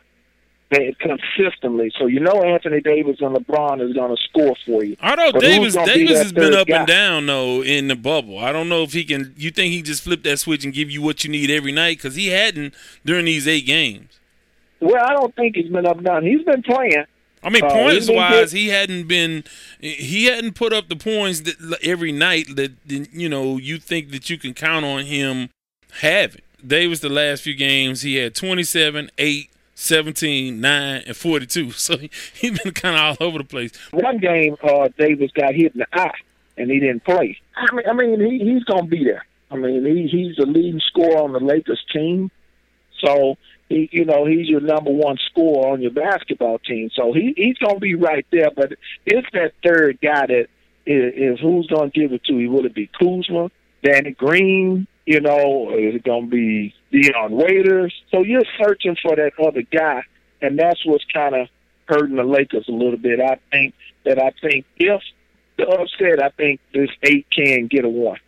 [0.69, 1.91] they, consistently.
[1.97, 4.95] So you know Anthony Davis and LeBron is going to score for you.
[4.99, 5.73] I know Davis.
[5.73, 6.77] Davis has been up guy?
[6.77, 8.37] and down though in the bubble.
[8.37, 9.33] I don't know if he can.
[9.37, 11.97] You think he just flipped that switch and give you what you need every night?
[11.97, 14.19] Because he hadn't during these eight games.
[14.79, 16.23] Well, I don't think he's been up and down.
[16.23, 17.05] He's been playing.
[17.41, 19.45] I mean, uh, points wise, he hadn't been,
[19.79, 24.29] he hadn't put up the points that every night that you know you think that
[24.29, 25.49] you can count on him
[26.01, 26.41] having.
[26.65, 29.48] Davis, the last few games, he had 27, 8,
[29.79, 31.71] 17, 9, and 42.
[31.79, 33.71] So he, he been kind of all over the place.
[33.91, 36.11] One game, uh, Davis got hit in the eye,
[36.57, 37.37] and he didn't play.
[37.55, 39.25] I mean, I mean, he, he's going to be there.
[39.49, 42.29] I mean, he, he's the leading scorer on the Lakers team.
[43.03, 43.37] So
[43.69, 46.89] he, you know, he's your number one scorer on your basketball team.
[46.93, 48.51] So he he's going to be right there.
[48.53, 48.73] But
[49.05, 50.47] it's that third guy that
[50.85, 52.51] is, is who's going to give it to you.
[52.51, 53.49] Will it be Kuzma,
[53.81, 54.87] Danny Green?
[55.09, 57.91] You know, is it going to be Dion Waiters?
[58.11, 60.03] So you're searching for that other guy,
[60.39, 61.47] and that's what's kind of
[61.87, 63.19] hurting the Lakers a little bit.
[63.19, 63.73] I think
[64.05, 65.01] that I think if
[65.57, 68.19] the upset, I think this eight can get a one.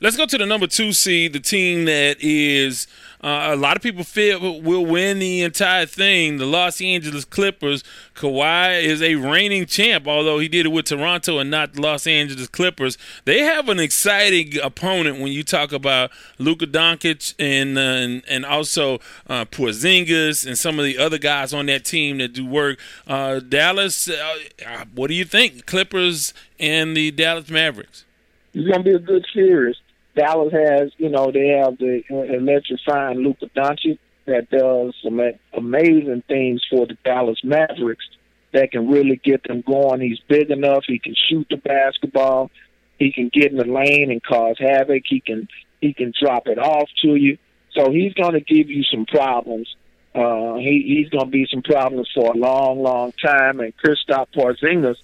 [0.00, 2.88] Let's go to the number two seed, the team that is
[3.22, 6.36] uh, a lot of people feel will win the entire thing.
[6.36, 7.84] The Los Angeles Clippers.
[8.14, 12.08] Kawhi is a reigning champ, although he did it with Toronto and not the Los
[12.08, 12.98] Angeles Clippers.
[13.24, 18.44] They have an exciting opponent when you talk about Luka Doncic and uh, and, and
[18.44, 22.80] also uh, Porzingis and some of the other guys on that team that do work.
[23.06, 24.34] Uh, Dallas, uh,
[24.66, 25.64] uh, what do you think?
[25.66, 28.04] Clippers and the Dallas Mavericks.
[28.52, 29.76] It's gonna be a good series.
[30.16, 35.20] Dallas has, you know, they have the electrifying Luka Doncic that does some
[35.52, 38.04] amazing things for the Dallas Mavericks
[38.52, 40.00] that can really get them going.
[40.00, 40.84] He's big enough.
[40.86, 42.50] He can shoot the basketball.
[42.98, 45.02] He can get in the lane and cause havoc.
[45.06, 45.48] He can
[45.80, 47.36] he can drop it off to you.
[47.72, 49.74] So he's going to give you some problems.
[50.14, 53.58] Uh, he he's going to be some problems for a long, long time.
[53.58, 54.96] And Kristaps Porzingis,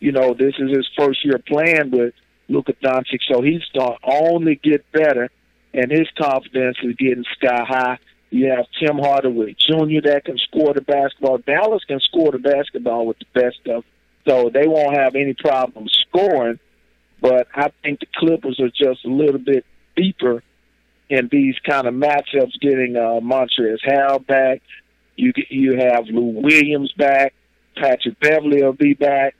[0.00, 2.14] you know, this is his first year playing with
[2.48, 3.20] Luka Doncic.
[3.30, 5.30] So he's going to only get better,
[5.74, 7.98] and his confidence is getting sky high.
[8.30, 10.00] You have Tim Hardaway Jr.
[10.04, 11.38] that can score the basketball.
[11.38, 13.84] Dallas can score the basketball with the best of,
[14.26, 16.58] so they won't have any problem scoring.
[17.20, 19.64] But I think the Clippers are just a little bit
[19.96, 20.42] deeper
[21.08, 22.60] in these kind of matchups.
[22.60, 24.60] Getting uh, Montrezl Harrell back,
[25.14, 27.32] you you have Lou Williams back,
[27.76, 29.34] Patrick Beverley will be back.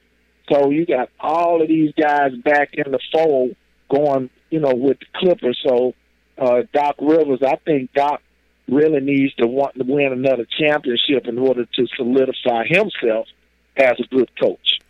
[0.48, 3.56] So you got all of these guys back in the fold
[3.90, 5.58] going, you know, with the Clippers.
[5.66, 5.94] So
[6.38, 8.22] uh, Doc Rivers, I think Doc
[8.68, 13.26] really needs to want to win another championship in order to solidify himself
[13.76, 14.80] as a good coach.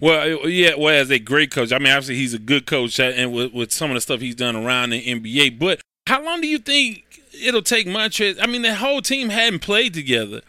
[0.00, 1.72] Well, yeah, well, as a great coach.
[1.72, 4.20] I mean, obviously he's a good coach, uh, and with, with some of the stuff
[4.20, 5.58] he's done around the NBA.
[5.58, 7.04] But how long do you think
[7.40, 8.38] it'll take Montrezl?
[8.42, 10.40] I mean, the whole team hadn't played together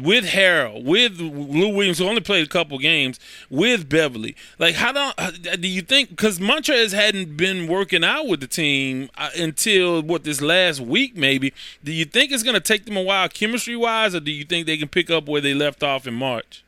[0.00, 4.36] with Harrell, with Lou Williams, who only played a couple games, with Beverly.
[4.58, 6.10] Like, how do, do you think?
[6.10, 11.16] Because Montrez hadn't been working out with the team uh, until what this last week,
[11.16, 11.52] maybe.
[11.84, 14.44] Do you think it's going to take them a while, chemistry wise, or do you
[14.44, 16.64] think they can pick up where they left off in March?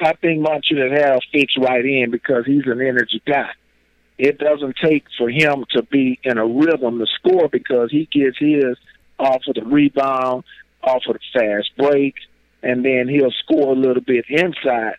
[0.00, 3.50] I think Montrez and Harrell fits right in because he's an energy guy.
[4.18, 8.38] It doesn't take for him to be in a rhythm to score because he gets
[8.38, 8.78] his
[9.18, 10.44] off of the rebound,
[10.82, 12.14] off of the fast break,
[12.66, 14.96] and then he'll score a little bit inside,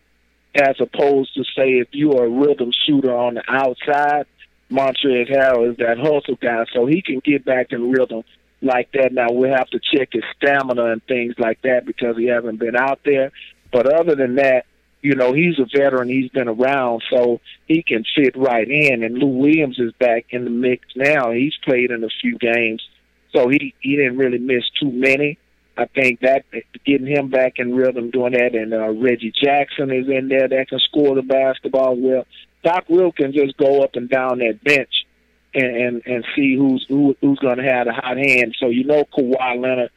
[0.56, 4.25] as opposed to say if you're a rhythm shooter on the outside,
[4.71, 8.23] Montrez Harrell is that hustle guy, so he can get back in rhythm
[8.62, 9.12] like that.
[9.12, 12.77] Now we'll have to check his stamina and things like that because he hasn't been
[12.77, 13.34] out there.
[13.73, 14.65] But other than that,
[15.01, 16.08] you know, he's a veteran.
[16.08, 19.03] He's been around, so he can fit right in.
[19.03, 21.32] And Lou Williams is back in the mix now.
[21.32, 22.82] He's played in a few games,
[23.36, 25.38] so he he didn't really miss too many.
[25.77, 26.45] I think that
[26.85, 30.69] getting him back in rhythm doing that, and uh, Reggie Jackson is in there that
[30.69, 32.25] can score the basketball well.
[32.63, 34.89] Doc Will can just go up and down that bench
[35.53, 38.55] and and, and see who's who, who's going to have the hot hand.
[38.59, 39.91] So you know Kawhi Leonard,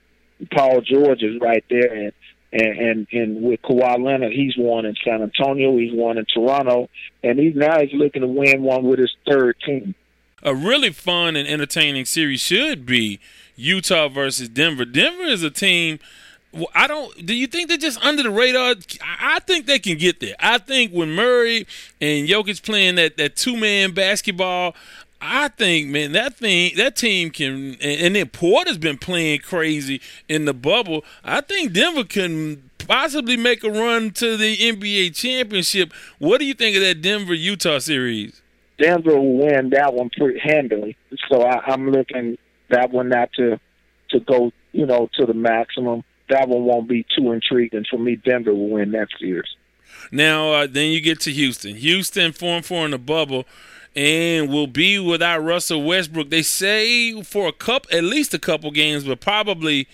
[0.55, 2.13] Paul George is right there, and
[2.53, 6.91] and and, and with Kawhi Leonard, he's won in San Antonio, he's won in Toronto,
[7.23, 9.95] and he's now he's looking to win one with his third team.
[10.43, 13.21] A really fun and entertaining series should be
[13.61, 14.85] Utah versus Denver.
[14.85, 15.99] Denver is a team.
[16.75, 17.25] I don't.
[17.25, 18.75] Do you think they're just under the radar?
[19.21, 20.35] I think they can get there.
[20.41, 21.67] I think when Murray
[22.01, 24.75] and Jokic playing that that two man basketball,
[25.21, 27.77] I think man that thing that team can.
[27.81, 31.05] And then Porter's been playing crazy in the bubble.
[31.23, 35.93] I think Denver can possibly make a run to the NBA championship.
[36.19, 38.43] What do you think of that Denver Utah series?
[38.81, 40.97] Denver will win that one pretty handily.
[41.31, 42.39] So I, I'm looking
[42.71, 43.61] that one not to
[44.11, 46.03] to go, you know, to the maximum.
[46.29, 48.17] That one won't be too intriguing for me.
[48.17, 49.49] Denver will win next series.
[50.13, 51.77] Now, uh, then you get to Houston.
[51.77, 53.47] Houston form four in the bubble,
[53.95, 56.31] and will be without Russell Westbrook.
[56.31, 59.89] They say for a cup, at least a couple games, but probably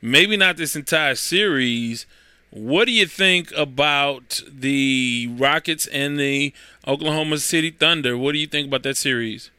[0.00, 2.06] maybe not this entire series.
[2.50, 6.52] What do you think about the Rockets and the
[6.86, 8.18] Oklahoma City Thunder?
[8.18, 9.50] What do you think about that series?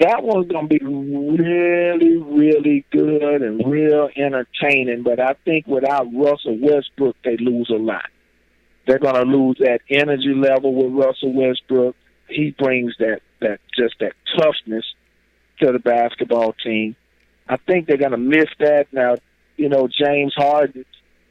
[0.00, 5.02] That one's going to be really, really good and real entertaining.
[5.02, 8.06] But I think without Russell Westbrook, they lose a lot.
[8.86, 11.94] They're going to lose that energy level with Russell Westbrook.
[12.28, 14.84] He brings that that just that toughness
[15.60, 16.96] to the basketball team.
[17.48, 19.16] I think they're going to miss that now.
[19.56, 20.86] You know, James Harden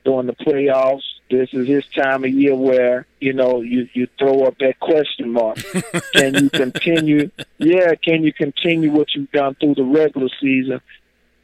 [0.06, 4.44] during the playoffs this is his time of year where you know you you throw
[4.44, 5.58] up that question mark.
[6.14, 7.30] can you continue?
[7.58, 10.82] Yeah, can you continue what you've done through the regular season?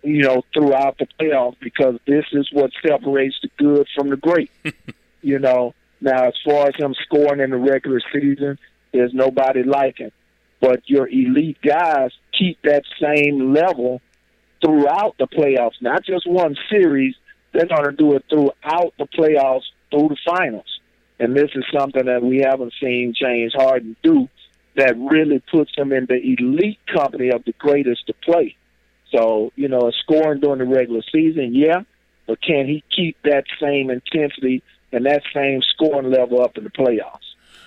[0.01, 4.51] You know, throughout the playoffs, because this is what separates the good from the great.
[5.21, 8.59] you know, now as far as him scoring in the regular season,
[8.91, 10.11] there's nobody like him.
[10.61, 14.01] But your elite guys keep that same level
[14.63, 17.15] throughout the playoffs, not just one series.
[17.51, 20.79] They're going to do it throughout the playoffs through the finals.
[21.19, 24.27] And this is something that we haven't seen James Harden do
[24.75, 28.55] that really puts him in the elite company of the greatest to play.
[29.11, 31.83] So, you know, scoring during the regular season, yeah,
[32.27, 36.69] but can he keep that same intensity and that same scoring level up in the
[36.69, 37.19] playoffs?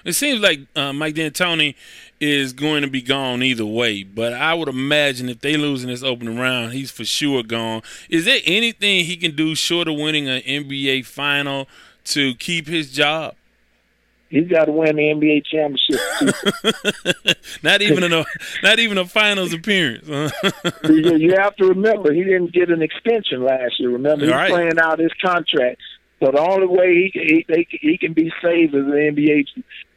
[0.04, 1.74] It seems like uh, Mike D'Antoni
[2.20, 5.90] is going to be gone either way, but I would imagine if they lose in
[5.90, 7.82] this opening round, he's for sure gone.
[8.08, 11.68] Is there anything he can do short of winning an NBA final
[12.12, 13.34] to keep his job?
[14.30, 17.42] He's got to win the NBA championship.
[17.62, 18.24] not even a
[18.62, 20.06] not even a finals appearance.
[20.84, 23.90] you, you have to remember he didn't get an extension last year.
[23.90, 24.50] Remember he's right.
[24.50, 25.80] playing out his contract.
[26.20, 29.46] So the only way he he, he can be saved is the NBA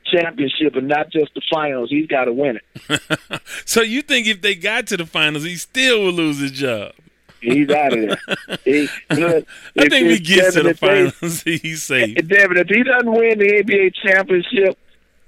[0.06, 1.89] championship and not just the finals.
[1.89, 3.41] He's got to win it.
[3.65, 6.93] so you think if they got to the finals, he still would lose his job?
[7.41, 8.17] He's out of there.
[8.63, 11.41] He, look, I think we get to the finals.
[11.43, 12.15] he's safe.
[12.15, 14.77] Devin, if he doesn't win the NBA championship,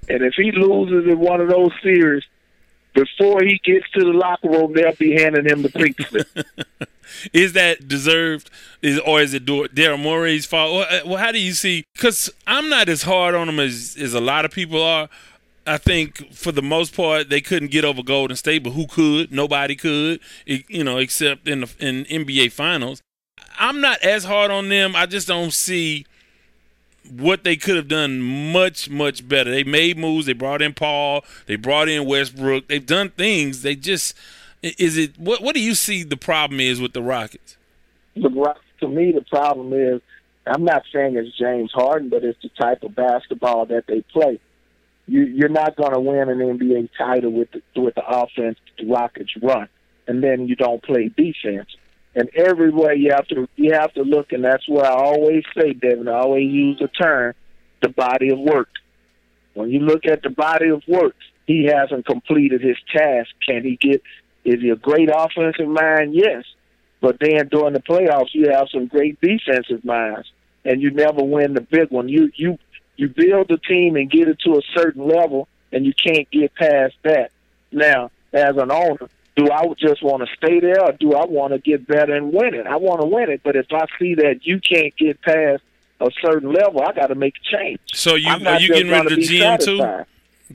[0.08, 2.22] and if he loses in one of those series,
[2.94, 6.28] before he gets to the locker room, they'll be handing him the pink slip.
[7.32, 8.50] is that deserved,
[8.82, 10.86] is or is it Daryl Morey's fault?
[10.88, 11.84] Uh, well, how do you see?
[11.94, 15.08] Because I'm not as hard on him as as a lot of people are.
[15.66, 19.32] I think for the most part they couldn't get over Golden State, but who could?
[19.32, 23.00] Nobody could, you know, except in the in NBA Finals.
[23.58, 24.94] I'm not as hard on them.
[24.94, 26.06] I just don't see
[27.10, 29.50] what they could have done much much better.
[29.50, 30.26] They made moves.
[30.26, 31.24] They brought in Paul.
[31.46, 32.68] They brought in Westbrook.
[32.68, 33.62] They've done things.
[33.62, 34.14] They just
[34.62, 37.56] is it what what do you see the problem is with the Rockets?
[38.16, 40.00] The to me the problem is
[40.46, 44.38] I'm not saying it's James Harden, but it's the type of basketball that they play.
[45.06, 48.86] You, you're not going to win an NBA title with the, with the offense the
[48.86, 49.68] Rockets run,
[50.06, 51.68] and then you don't play defense.
[52.14, 55.72] And everywhere you have to you have to look, and that's where I always say,
[55.72, 56.08] Devin.
[56.08, 57.34] I always use the term,
[57.82, 58.68] the body of work.
[59.54, 61.14] When you look at the body of work,
[61.46, 63.30] he hasn't completed his task.
[63.46, 64.02] Can he get?
[64.44, 66.14] Is he a great offensive mind?
[66.14, 66.44] Yes,
[67.00, 70.30] but then during the playoffs, you have some great defensive minds,
[70.64, 72.08] and you never win the big one.
[72.08, 72.58] You you
[72.96, 76.54] you build the team and get it to a certain level, and you can't get
[76.54, 77.30] past that.
[77.72, 81.52] Now, as an owner, do I just want to stay there, or do I want
[81.52, 82.66] to get better and win it?
[82.66, 85.62] I want to win it, but if I see that you can't get past
[86.00, 87.80] a certain level, I got to make a change.
[87.92, 90.04] So you are you getting rid of the GM too?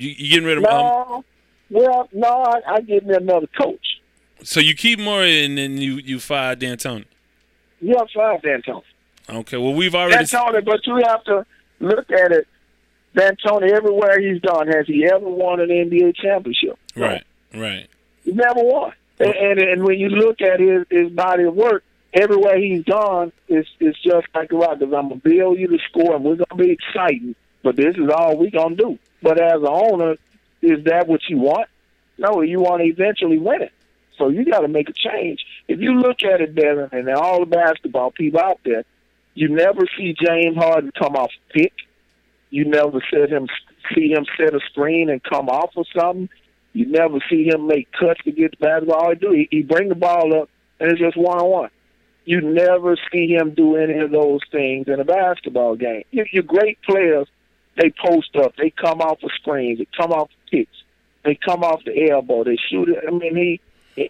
[0.01, 0.63] You, you getting rid of?
[0.63, 1.25] No, um,
[1.69, 4.01] well, no, I, I get me another coach.
[4.43, 7.05] So you keep Morey and then you you fire D'Antoni.
[7.81, 8.83] Yeah, fire D'Antoni.
[9.29, 11.45] Okay, well we've already D'Antoni, but you have to
[11.79, 12.47] look at it.
[13.15, 16.77] D'Antoni, everywhere he's gone, has he ever won an NBA championship?
[16.95, 17.23] Right,
[17.53, 17.87] right.
[18.23, 18.93] He never won.
[19.19, 23.31] And, and and when you look at his his body of work, everywhere he's gone,
[23.47, 24.83] it's it's just like the Rockets.
[24.83, 27.35] I'm gonna build you to score, and we're gonna be exciting.
[27.63, 28.97] But this is all we gonna do.
[29.21, 30.15] But as an owner,
[30.61, 31.67] is that what you want?
[32.17, 33.73] No, you want to eventually win it.
[34.17, 35.45] So you got to make a change.
[35.67, 38.83] If you look at it, Devin, and all the basketball people out there,
[39.39, 41.71] you never see James Harden come off pick.
[42.49, 43.47] You never see him
[43.95, 46.27] see him set a screen and come off or something.
[46.73, 48.97] You never see him make cuts to get the basketball.
[48.97, 50.49] All he do, he, he bring the ball up,
[50.81, 51.69] and it's just one on one.
[52.25, 56.03] You never see him do any of those things in a basketball game.
[56.11, 57.29] You, you're great players
[57.77, 58.57] they post up.
[58.57, 59.79] They come off the screens.
[59.79, 60.83] They come off the kicks.
[61.23, 62.43] They come off the elbow.
[62.43, 63.05] They shoot it.
[63.07, 63.61] I mean, he.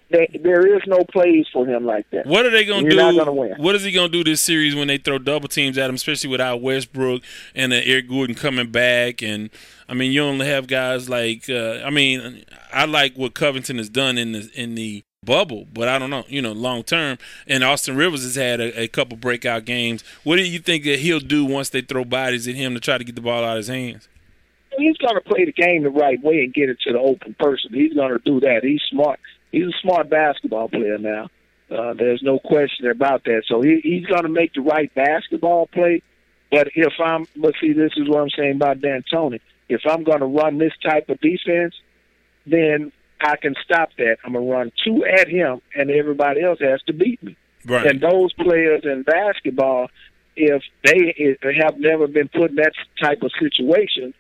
[0.10, 2.26] They, there is no plays for him like that.
[2.26, 2.96] What are they going to do?
[2.96, 3.56] Not gonna win.
[3.58, 5.96] What is he going to do this series when they throw double teams at him,
[5.96, 7.22] especially without Westbrook
[7.56, 9.24] and uh, Eric Gordon coming back?
[9.24, 9.50] And
[9.88, 11.50] I mean, you only have guys like.
[11.50, 15.88] Uh, I mean, I like what Covington has done in the in the bubble, but
[15.88, 17.18] I don't know, you know, long term.
[17.48, 20.04] And Austin Rivers has had a, a, couple breakout games.
[20.24, 22.98] What do you think that he'll do once they throw bodies at him to try
[22.98, 24.08] to get the ball out of his hands?
[24.78, 27.36] He's going to play the game the right way and get it to the open
[27.38, 27.74] person.
[27.74, 28.62] He's going to do that.
[28.64, 29.20] He's smart.
[29.52, 31.30] He's a smart basketball player now.
[31.70, 33.44] Uh, there's no question about that.
[33.48, 36.02] So he, he's going to make the right basketball play.
[36.52, 39.40] But if I'm, but see, this is what I'm saying about D'Antoni.
[39.68, 41.76] If I'm going to run this type of defense,
[42.48, 42.92] then
[43.22, 44.18] I can stop that.
[44.24, 47.36] I'm gonna run two at him, and everybody else has to beat me.
[47.66, 47.86] Right.
[47.86, 49.90] And those players in basketball,
[50.36, 54.14] if they if they have never been put in that type of situation,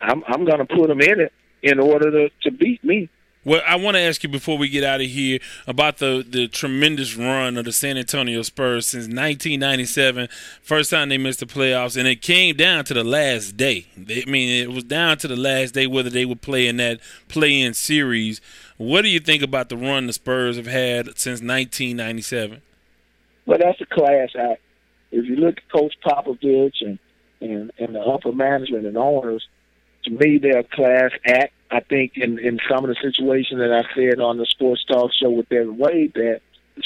[0.00, 3.08] I'm I'm gonna put them in it in order to to beat me.
[3.44, 6.46] Well, I want to ask you before we get out of here about the, the
[6.46, 10.28] tremendous run of the San Antonio Spurs since 1997.
[10.62, 13.86] First time they missed the playoffs, and it came down to the last day.
[13.98, 17.00] I mean, it was down to the last day whether they would play in that
[17.26, 18.40] play-in series.
[18.76, 22.62] What do you think about the run the Spurs have had since 1997?
[23.44, 24.60] Well, that's a class act.
[25.10, 26.98] If you look at Coach Popovich and
[27.40, 29.48] and, and the upper management and owners,
[30.04, 33.72] to me, they're a class act I think in, in some of the situations that
[33.72, 36.42] I said on the Sports Talk show with Devin Wade that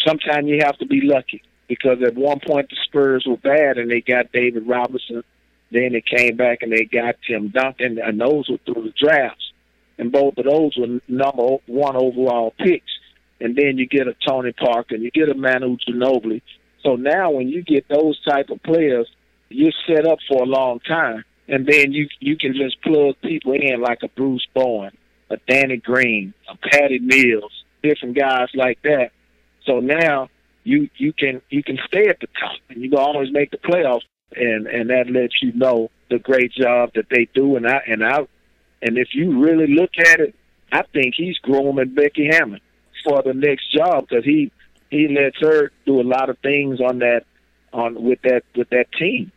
[0.07, 3.91] sometimes you have to be lucky because at one point the Spurs were bad and
[3.91, 5.25] they got David Robinson.
[5.73, 9.53] Then they came back and they got Tim Duncan, and those were through the drafts.
[9.99, 12.93] And both of those were number one overall picks.
[13.41, 16.43] And then you get a Tony Parker and you get a Manu Ginobili.
[16.85, 19.11] So now when you get those type of players,
[19.49, 23.53] you're set up for a long time and then you you can just plug people
[23.53, 24.97] in like a Bruce Bowen,
[25.31, 29.11] a Danny Green, a Patty Mills, different guys like that.
[29.65, 30.29] So now
[30.65, 33.59] you you can you can stay at the top and you can always make the
[33.59, 34.03] playoffs
[34.35, 38.05] and and that lets you know the great job that they do and I and
[38.05, 38.27] I
[38.83, 40.35] and if you really look at it,
[40.73, 42.61] I think he's grooming Becky Hammon
[43.05, 44.53] for the next job because he
[44.91, 47.25] he lets her do a lot of things on that
[47.73, 49.33] on with that with that team.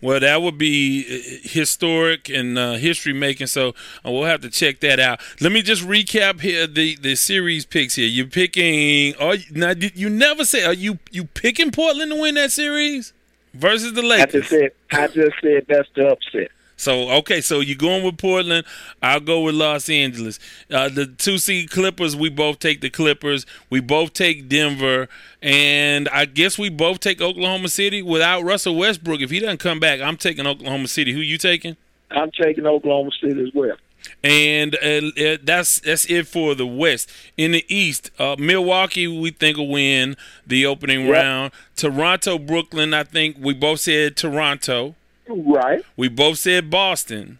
[0.00, 3.48] Well, that would be uh, historic and uh, history making.
[3.48, 3.70] So
[4.04, 5.20] uh, we'll have to check that out.
[5.40, 8.06] Let me just recap here the, the series picks here.
[8.06, 9.14] You're picking.
[9.16, 13.12] Are you, now you never say are you you picking Portland to win that series
[13.54, 14.34] versus the Lakers?
[14.34, 16.50] I just said I just said that's the upset.
[16.78, 18.64] So okay, so you're going with Portland.
[19.02, 20.38] I'll go with Los Angeles.
[20.72, 22.14] Uh, the two seed Clippers.
[22.16, 23.44] We both take the Clippers.
[23.68, 25.08] We both take Denver,
[25.42, 29.20] and I guess we both take Oklahoma City without Russell Westbrook.
[29.20, 31.12] If he doesn't come back, I'm taking Oklahoma City.
[31.12, 31.76] Who you taking?
[32.12, 33.76] I'm taking Oklahoma City as well.
[34.22, 37.10] and uh, that's that's it for the West.
[37.36, 40.16] In the East, uh, Milwaukee we think will win
[40.46, 41.12] the opening Yep.
[41.12, 41.52] round.
[41.74, 44.94] Toronto, Brooklyn, I think we both said Toronto.
[45.28, 47.38] Right, We both said Boston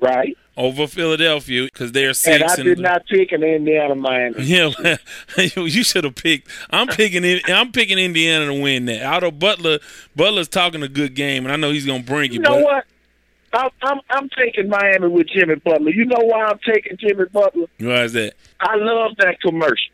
[0.00, 0.36] right.
[0.56, 2.58] over Philadelphia because they're And six.
[2.58, 4.36] I did not pick an Indiana Miami.
[4.44, 4.96] Yeah,
[5.56, 6.48] you should have picked.
[6.70, 7.40] I'm picking.
[7.48, 9.02] I'm picking Indiana to win that.
[9.04, 9.78] Although Butler,
[10.14, 12.34] Butler's talking a good game, and I know he's gonna bring it.
[12.34, 12.84] You know but what?
[13.52, 15.90] I'm, I'm I'm taking Miami with Jimmy Butler.
[15.90, 17.66] You know why I'm taking Jimmy Butler?
[17.78, 18.34] Why is that?
[18.60, 19.92] I love that commercial.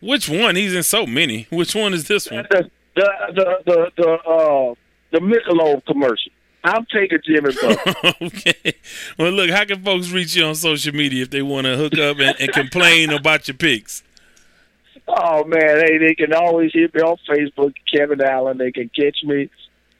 [0.00, 0.56] Which one?
[0.56, 1.46] He's in so many.
[1.50, 2.46] Which one is this one?
[2.50, 4.74] The the the the, the uh
[5.18, 6.32] the Michelob commercial.
[6.64, 8.12] I'm taking Jimmy Butler.
[8.22, 8.74] okay.
[9.18, 11.96] Well, look, how can folks reach you on social media if they want to hook
[11.98, 14.02] up and, and complain about your picks?
[15.08, 18.58] oh man, hey, they can always hit me on Facebook, Kevin Allen.
[18.58, 19.50] They can catch me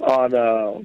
[0.01, 0.81] on uh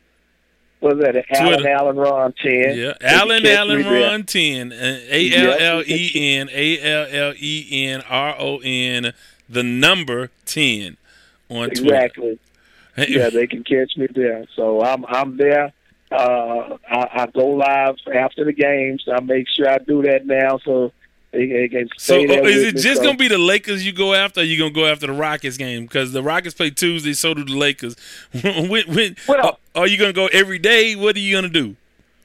[0.80, 1.24] what's that?
[1.32, 2.78] Allen Allen Ron ten.
[2.78, 3.86] Yeah, Allen Allen.
[3.86, 8.60] Ron ten, uh, A L L E N A L L E N R O
[8.64, 9.14] N,
[9.50, 10.98] the number ten
[11.50, 11.96] on Twitter.
[11.96, 12.40] Exactly.
[12.98, 14.46] Yeah, they can catch me there.
[14.56, 15.74] So I'm I'm there.
[16.12, 19.04] Uh, I, I go live after the games.
[19.06, 20.92] So I make sure I do that now, so
[21.32, 24.14] they, they can So uh, is it just So- gonna be the Lakers you go
[24.14, 24.42] after?
[24.42, 27.46] Or you gonna go after the Rockets game because the Rockets play Tuesday, so do
[27.46, 27.96] the Lakers.
[28.44, 30.96] when, when, Well- uh, are you gonna go every day?
[30.98, 31.78] What are you gonna do?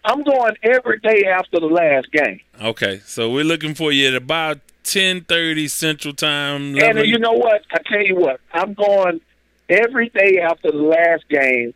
[0.05, 2.41] I'm going every day after the last game.
[2.61, 6.75] Okay, so we're looking for you at about ten thirty Central Time.
[6.75, 7.63] And uh, 11 you know what?
[7.73, 9.21] I tell you what, I'm going
[9.69, 11.75] every day after the last game,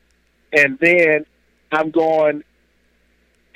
[0.52, 1.26] and then
[1.72, 2.44] I'm going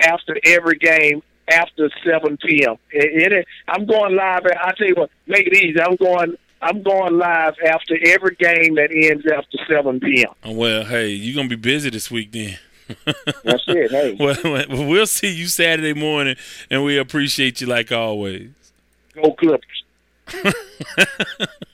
[0.01, 2.76] after every game after 7 p.m.
[2.91, 4.43] It, it, I'm going live.
[4.47, 5.80] I tell you what, make it easy.
[5.80, 6.37] I'm going.
[6.62, 10.32] I'm going live after every game that ends after 7 p.m.
[10.45, 12.59] Oh, well, hey, you're gonna be busy this week then.
[13.45, 13.91] That's it.
[13.91, 16.37] Hey, well, well, we'll see you Saturday morning,
[16.70, 18.49] and we appreciate you like always.
[19.14, 19.85] go Clippers.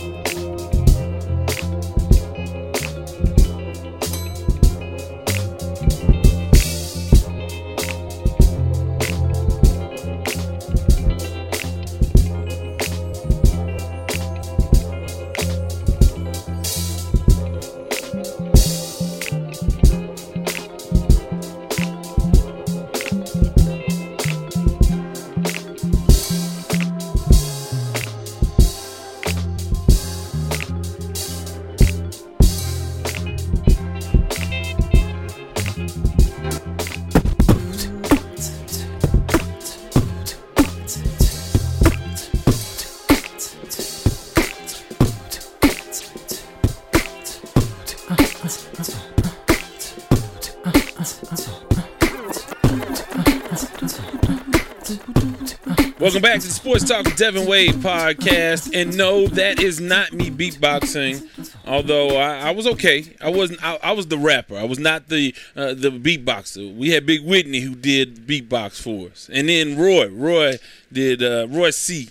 [56.17, 58.73] Welcome back to the Sports Talk with Devin Wade podcast.
[58.73, 61.53] And no, that is not me beatboxing.
[61.67, 63.63] Although I, I was okay, I wasn't.
[63.63, 64.57] I, I was the rapper.
[64.57, 66.75] I was not the uh, the beatboxer.
[66.75, 70.09] We had Big Whitney who did beatbox for us, and then Roy.
[70.09, 70.53] Roy
[70.91, 71.21] did.
[71.21, 72.09] Uh, Roy C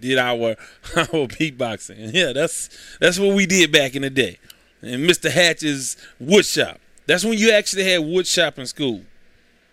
[0.00, 0.50] did our
[0.96, 1.98] our beatboxing.
[1.98, 4.38] And yeah, that's that's what we did back in the day.
[4.82, 5.32] And Mr.
[5.32, 6.78] Hatch's wood shop.
[7.06, 9.02] That's when you actually had wood shop in school.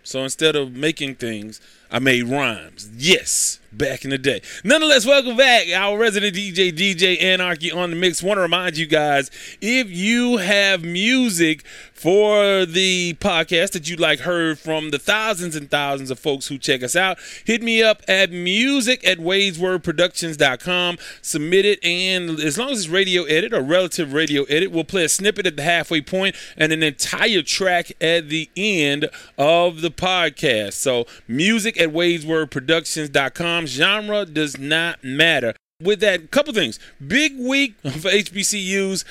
[0.02, 1.60] So instead of making things,
[1.96, 2.90] I made rhymes.
[2.98, 4.42] Yes, back in the day.
[4.64, 5.68] Nonetheless, welcome back.
[5.74, 8.24] Our resident DJ, DJ Anarchy on the mix.
[8.24, 9.30] Want to remind you guys
[9.62, 15.72] if you have music for the podcast that you like heard from the thousands and
[15.72, 20.98] thousands of folks who check us out, hit me up at music at wadeswordproductions.com.
[21.22, 25.06] Submit it, and as long as it's radio edit or relative radio edit, we'll play
[25.06, 29.92] a snippet at the halfway point and an entire track at the end of the
[29.92, 30.74] podcast.
[30.74, 33.68] So, music at wadeswordproductions.com.
[33.68, 36.80] Genre does not matter with that, couple things.
[37.06, 39.04] Big week for HBCUs.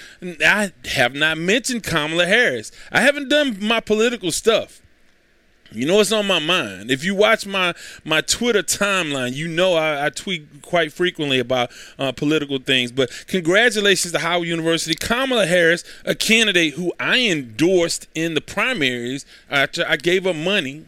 [0.45, 2.73] I have not mentioned Kamala Harris.
[2.91, 4.81] I haven't done my political stuff.
[5.73, 6.91] You know what's on my mind.
[6.91, 11.71] If you watch my my Twitter timeline, you know I, I tweet quite frequently about
[11.99, 12.93] uh, political things.
[12.93, 19.27] But congratulations to Howard University, Kamala Harris, a candidate who I endorsed in the primaries.
[19.51, 20.87] I, I gave her money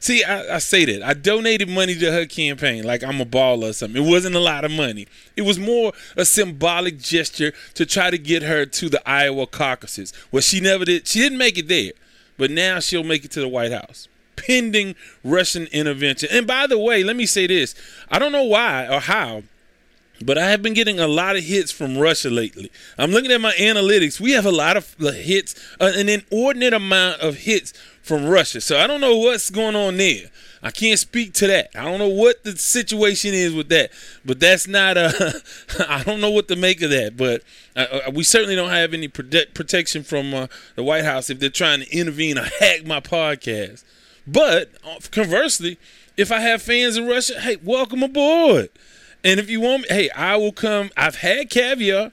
[0.00, 1.02] See, I, I, say that.
[1.02, 4.02] I donated money to her campaign like I'm a baller or something.
[4.02, 5.06] It wasn't a lot of money.
[5.36, 10.14] It was more a symbolic gesture to try to get her to the Iowa caucuses.
[10.32, 11.06] Well, she never did.
[11.06, 11.92] She didn't make it there,
[12.38, 14.08] but now she'll make it to the White House.
[14.36, 16.30] Pending Russian intervention.
[16.32, 17.74] And by the way, let me say this.
[18.10, 19.42] I don't know why or how,
[20.24, 22.72] but I have been getting a lot of hits from Russia lately.
[22.96, 24.18] I'm looking at my analytics.
[24.18, 27.74] We have a lot of hits, uh, an inordinate amount of hits
[28.10, 28.60] from Russia.
[28.60, 30.30] So I don't know what's going on there.
[30.64, 31.70] I can't speak to that.
[31.76, 33.92] I don't know what the situation is with that.
[34.24, 35.40] But that's not a.
[35.88, 37.16] I don't know what to make of that.
[37.16, 37.44] But
[37.76, 41.38] uh, uh we certainly don't have any protect, protection from uh, the White House if
[41.38, 43.84] they're trying to intervene or hack my podcast.
[44.26, 45.78] But uh, conversely,
[46.16, 48.70] if I have fans in Russia, hey, welcome aboard.
[49.22, 50.90] And if you want me, hey, I will come.
[50.96, 52.10] I've had caviar.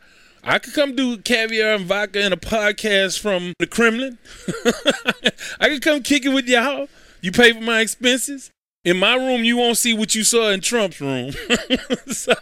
[0.47, 4.17] I could come do caviar and vodka and a podcast from the Kremlin.
[5.59, 6.87] I could come kick it with y'all.
[7.19, 8.49] You pay for my expenses.
[8.85, 11.33] In my room, you won't see what you saw in Trump's room.
[12.07, 12.33] so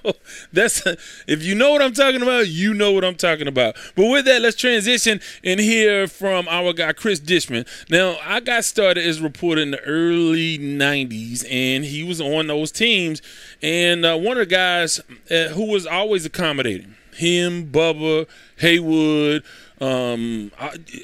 [0.54, 0.86] that's
[1.26, 3.76] if you know what I'm talking about, you know what I'm talking about.
[3.96, 7.66] But with that, let's transition and hear from our guy Chris Dishman.
[7.90, 12.46] Now, I got started as a reporter in the early '90s, and he was on
[12.46, 13.24] those teams.
[13.64, 15.02] And uh, one of the guys
[15.32, 19.44] uh, who was always accommodating him, Bubba, Haywood,
[19.82, 20.52] um,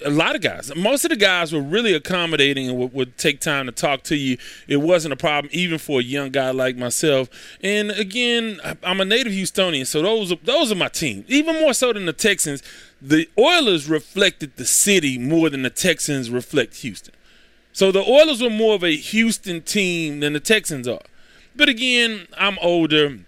[0.05, 0.73] a lot of guys.
[0.75, 4.15] Most of the guys were really accommodating and would, would, take time to talk to
[4.15, 4.37] you.
[4.67, 7.29] It wasn't a problem, even for a young guy like myself.
[7.61, 11.25] And again, I'm a native Houstonian, so those those are my team.
[11.27, 12.63] Even more so than the Texans,
[13.01, 17.13] the Oilers reflected the city more than the Texans reflect Houston.
[17.73, 21.01] So the Oilers were more of a Houston team than the Texans are.
[21.55, 23.19] But again, I'm older.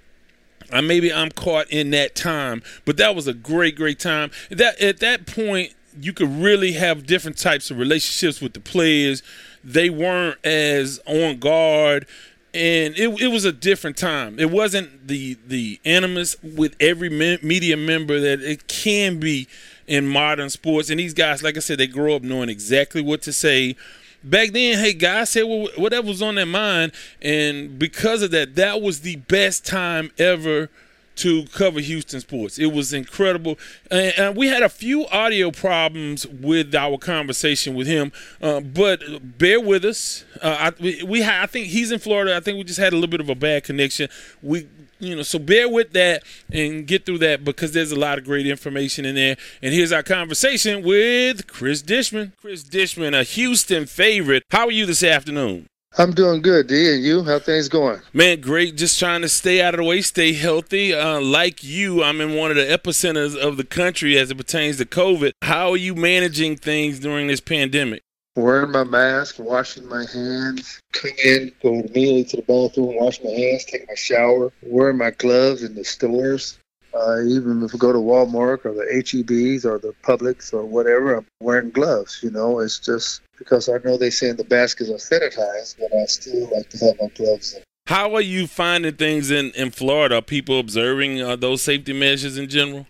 [0.73, 4.31] I maybe I'm caught in that time, but that was a great, great time.
[4.49, 9.21] That at that point, you could really have different types of relationships with the players.
[9.63, 12.07] They weren't as on guard,
[12.53, 14.39] and it, it was a different time.
[14.39, 19.47] It wasn't the the animus with every me- media member that it can be
[19.87, 20.89] in modern sports.
[20.89, 23.75] And these guys, like I said, they grow up knowing exactly what to say
[24.23, 28.81] back then, hey, guys said whatever was on their mind, and because of that, that
[28.81, 30.69] was the best time ever
[31.15, 32.57] to cover Houston sports.
[32.57, 33.59] It was incredible,
[33.91, 38.11] and, and we had a few audio problems with our conversation with him,
[38.41, 40.25] uh, but bear with us.
[40.41, 42.35] Uh, I, we, we ha- I think he's in Florida.
[42.35, 44.09] I think we just had a little bit of a bad connection.
[44.41, 44.67] We
[45.03, 48.25] you know, so bear with that and get through that because there's a lot of
[48.25, 49.35] great information in there.
[49.61, 52.33] And here's our conversation with Chris Dishman.
[52.39, 54.43] Chris Dishman, a Houston favorite.
[54.51, 55.67] How are you this afternoon?
[55.95, 56.95] I'm doing good, D.
[56.95, 57.23] And you?
[57.23, 58.01] How things going?
[58.13, 58.77] Man, great.
[58.77, 60.91] Just trying to stay out of the way, stay healthy.
[60.91, 64.77] Uh, like you, I'm in one of the epicenters of the country as it pertains
[64.77, 65.33] to COVID.
[65.43, 68.02] How are you managing things during this pandemic?
[68.35, 73.31] Wearing my mask, washing my hands, come in, go immediately to the bathroom, wash my
[73.31, 76.57] hands, take my shower, wearing my gloves in the stores.
[76.93, 81.15] Uh, even if we go to Walmart or the HEBs or the Publix or whatever,
[81.15, 82.19] I'm wearing gloves.
[82.21, 85.91] You know, it's just because I know they say in the baskets are sanitized, but
[85.97, 87.63] I still like to have my gloves in.
[87.87, 90.17] How are you finding things in, in Florida?
[90.17, 92.85] Are people observing uh, those safety measures in general?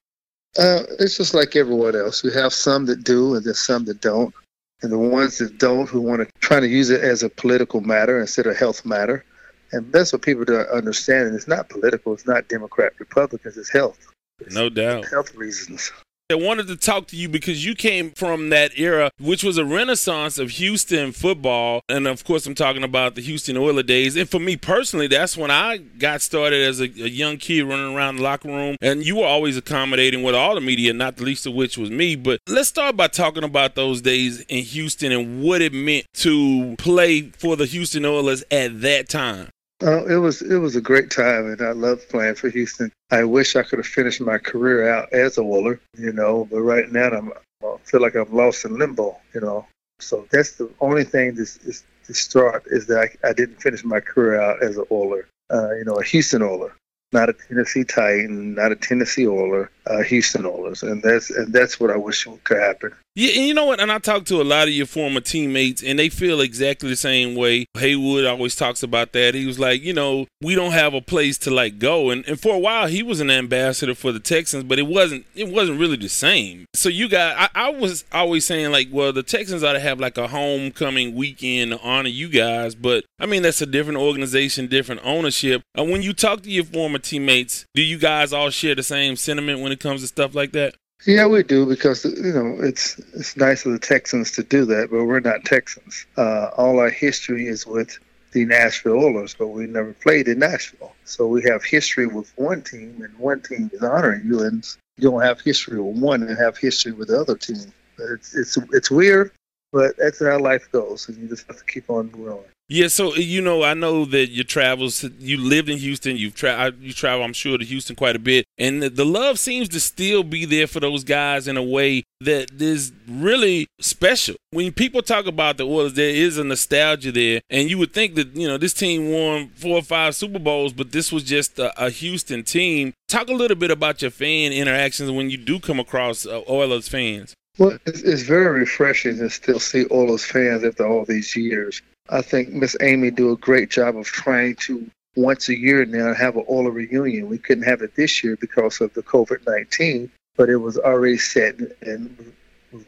[0.57, 2.23] Uh, it's just like everyone else.
[2.23, 4.35] You have some that do, and there's some that don't
[4.83, 7.81] and the ones that don't who want to try to use it as a political
[7.81, 9.25] matter instead of health matter.
[9.71, 11.27] And that's what people don't understand.
[11.27, 12.13] And it's not political.
[12.13, 13.57] It's not Democrat, Republicans.
[13.57, 13.97] It's health.
[14.39, 15.07] It's no doubt.
[15.09, 15.91] Health reasons.
[16.31, 19.65] I wanted to talk to you because you came from that era, which was a
[19.65, 21.81] renaissance of Houston football.
[21.89, 24.15] And of course, I'm talking about the Houston Oilers days.
[24.15, 27.93] And for me personally, that's when I got started as a, a young kid running
[27.93, 28.77] around the locker room.
[28.81, 31.91] And you were always accommodating with all the media, not the least of which was
[31.91, 32.15] me.
[32.15, 36.75] But let's start by talking about those days in Houston and what it meant to
[36.77, 39.49] play for the Houston Oilers at that time.
[39.83, 42.91] Uh, it was it was a great time, and I loved playing for Houston.
[43.11, 46.61] I wish I could have finished my career out as a Oiler, you know, but
[46.61, 49.65] right now I'm I feel like I'm lost in limbo, you know.
[49.99, 54.01] So that's the only thing that's is distraught is that I, I, didn't finish my
[54.01, 56.75] career out as an Oiler, uh, you know, a Houston Oiler
[57.13, 61.79] not a Tennessee Titan, not a Tennessee Oiler, uh, Houston Oilers, and that's and that's
[61.79, 62.93] what I wish could happen.
[63.15, 63.79] Yeah, and you know what?
[63.79, 66.95] And I talked to a lot of your former teammates, and they feel exactly the
[66.95, 67.67] same way.
[67.77, 69.35] Haywood always talks about that.
[69.35, 72.39] He was like, you know, we don't have a place to like go, and and
[72.39, 75.79] for a while he was an ambassador for the Texans, but it wasn't it wasn't
[75.79, 76.65] really the same.
[76.73, 79.99] So you got, I, I was always saying like, well, the Texans ought to have
[79.99, 84.67] like a homecoming weekend to honor you guys, but I mean that's a different organization,
[84.67, 85.61] different ownership.
[85.75, 89.15] And when you talk to your former teammates, do you guys all share the same
[89.17, 90.75] sentiment when it comes to stuff like that?
[91.05, 94.89] Yeah, we do because you know it's it's nice of the Texans to do that,
[94.89, 96.05] but we're not Texans.
[96.15, 97.99] Uh, all our history is with
[98.31, 100.93] the Nashville Oilers, but we never played in Nashville.
[101.03, 104.65] So we have history with one team, and one team is honoring you, and
[104.97, 107.73] you don't have history with one and have history with the other team.
[107.99, 109.31] It's it's it's weird,
[109.73, 112.45] but that's how life goes, and you just have to keep on moving.
[112.69, 115.03] Yeah, so you know, I know that your travels.
[115.19, 116.15] You lived in Houston.
[116.15, 119.37] You've tra- you travel, I'm sure, to Houston quite a bit, and the, the love
[119.37, 124.35] seems to still be there for those guys in a way that is really special.
[124.51, 128.15] When people talk about the Oilers, there is a nostalgia there, and you would think
[128.15, 131.59] that you know this team won four or five Super Bowls, but this was just
[131.59, 132.93] a, a Houston team.
[133.09, 136.87] Talk a little bit about your fan interactions when you do come across uh, Oilers
[136.87, 137.33] fans.
[137.59, 141.81] Well, it's, it's very refreshing to still see Oilers fans after all these years.
[142.09, 146.13] I think Miss Amy do a great job of trying to once a year now
[146.13, 147.29] have an Oiler reunion.
[147.29, 151.17] We couldn't have it this year because of the COVID nineteen, but it was already
[151.17, 152.33] set and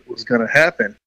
[0.08, 0.98] was going to happen.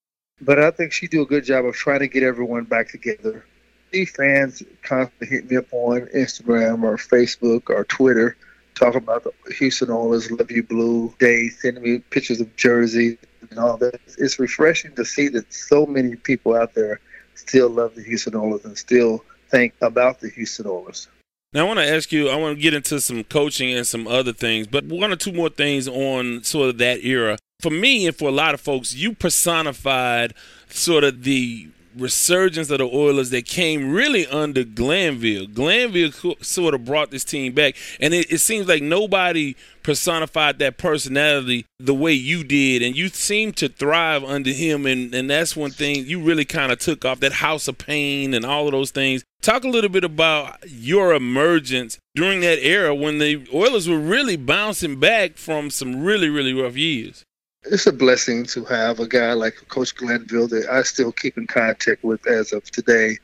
[0.40, 3.44] But I think she do a good job of trying to get everyone back together.
[3.90, 8.36] These fans constantly hit me up on Instagram or Facebook or Twitter,
[8.74, 13.18] talking about the Houston Oilers, Love You Blue Day, sending me pictures of jerseys
[13.50, 14.00] and all that.
[14.16, 17.00] It's refreshing to see that so many people out there
[17.38, 21.08] still love the Houston Oilers and still think about the Houston Oilers.
[21.52, 24.06] Now, I want to ask you, I want to get into some coaching and some
[24.06, 27.38] other things, but one or two more things on sort of that era.
[27.60, 30.34] For me and for a lot of folks, you personified
[30.68, 31.68] sort of the
[31.98, 35.46] resurgence of the Oilers that came really under Glanville.
[35.46, 40.78] Glanville sort of brought this team back, and it, it, seems like nobody personified that
[40.78, 44.86] personality the way you did, and you seemed to thrive under him.
[44.86, 48.34] And, and that's one thing you really kind of took off that House of Pain
[48.34, 49.24] and all of those things.
[49.40, 54.36] Talk a little bit about your emergence during that era when the Oilers were really
[54.36, 57.24] bouncing back from some really, really rough years
[57.70, 61.46] it's a blessing to have a guy like Coach Glanville that I still keep in
[61.46, 63.18] contact with as of today,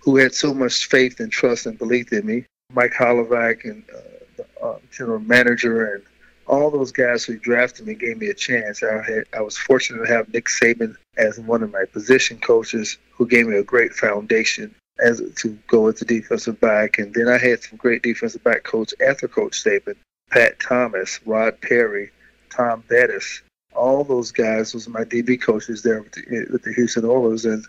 [0.00, 2.44] who had so much faith and trust and belief in me.
[2.72, 4.00] Mike Holovak and uh,
[4.36, 6.02] the uh, general manager and
[6.46, 8.82] all those guys who drafted me gave me a chance.
[8.82, 12.98] I had I was fortunate to have Nick Saban as one of my position coaches,
[13.12, 16.98] who gave me a great foundation as to go into defensive back.
[16.98, 19.96] And then I had some great defensive back coach after Coach Saban,
[20.30, 22.10] Pat Thomas, Rod Perry,
[22.50, 23.42] Tom Bettis,
[23.74, 27.64] all those guys was my DB coaches there with the, with the Houston Oilers, and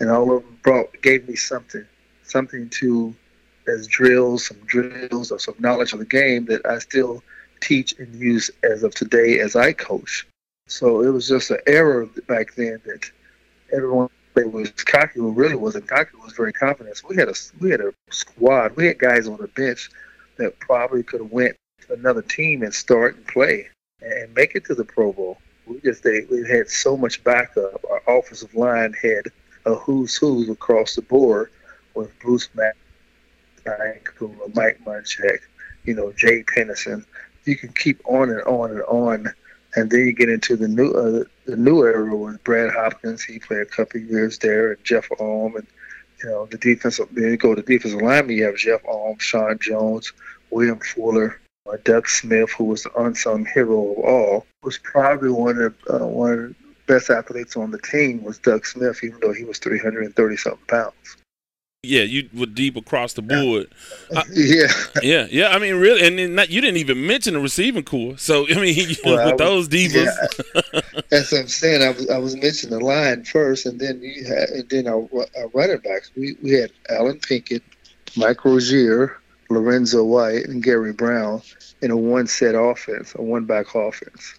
[0.00, 1.84] and all of them brought gave me something,
[2.22, 3.14] something to
[3.68, 7.22] as drills, some drills or some knowledge of the game that I still
[7.60, 10.26] teach and use as of today as I coach.
[10.66, 13.10] So it was just an error back then that
[13.72, 15.20] everyone was cocky.
[15.20, 16.10] Well, really wasn't cocky.
[16.22, 17.00] Was very confident.
[17.08, 18.76] we had a we had a squad.
[18.76, 19.90] We had guys on the bench
[20.36, 21.56] that probably could have went
[21.86, 23.68] to another team and start and play
[24.00, 25.38] and make it to the Pro Bowl
[25.70, 27.84] we just they, we had so much backup.
[27.88, 29.26] Our offensive line had
[29.66, 31.50] a who's who across the board
[31.94, 32.76] with Bruce Mack,
[34.54, 35.38] Mike Munchak,
[35.84, 37.04] you know, Jay Pennison.
[37.44, 39.32] You can keep on and on and on,
[39.76, 43.22] and then you get into the new uh, the new era with Brad Hopkins.
[43.22, 45.66] He played a couple years there, and Jeff Alm, and
[46.22, 47.08] you know the defensive.
[47.12, 48.36] Then you go to defensive lineman.
[48.36, 50.12] You have Jeff Alm, Sean Jones,
[50.50, 51.40] William Fuller,
[51.70, 56.06] uh, Doug Smith, who was the unsung hero of all, was probably one of uh,
[56.06, 56.54] one of the
[56.86, 58.22] best athletes on the team.
[58.22, 61.16] Was Doug Smith, even though he was 330 something pounds.
[61.82, 63.68] Yeah, you were deep across the board.
[64.14, 64.66] Uh, yeah,
[65.02, 65.48] yeah, yeah.
[65.50, 68.18] I mean, really, and then not, you didn't even mention the receiving corps.
[68.18, 69.94] So I mean, you, well, with those divas.
[69.94, 70.80] Yeah.
[71.10, 71.82] That's what I'm saying.
[71.82, 75.08] I was I was mentioning the line first, and then you had, and then our,
[75.38, 76.10] our running backs.
[76.16, 77.62] We we had Allen Pinkett,
[78.16, 79.16] Mike Rozier,
[79.48, 81.40] Lorenzo White, and Gary Brown
[81.82, 84.34] in a one set offense, a one back offense.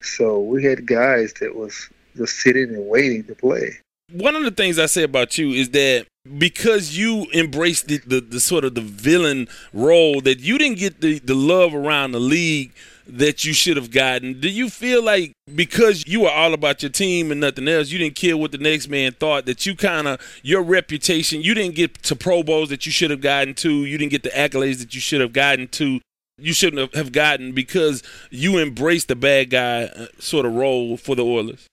[0.00, 3.78] So we had guys that was just sitting and waiting to play.
[4.10, 6.06] One of the things I say about you is that
[6.38, 11.00] because you embraced the, the, the, sort of the villain role that you didn't get
[11.00, 12.72] the, the love around the league
[13.06, 14.40] that you should have gotten.
[14.40, 17.98] Do you feel like because you were all about your team and nothing else, you
[17.98, 21.74] didn't care what the next man thought, that you kind of, your reputation, you didn't
[21.74, 24.78] get to Pro Bowls that you should have gotten to, you didn't get the accolades
[24.80, 26.00] that you should have gotten to,
[26.38, 31.14] you shouldn't have gotten because you embraced the bad guy uh, sort of role for
[31.14, 31.66] the Oilers?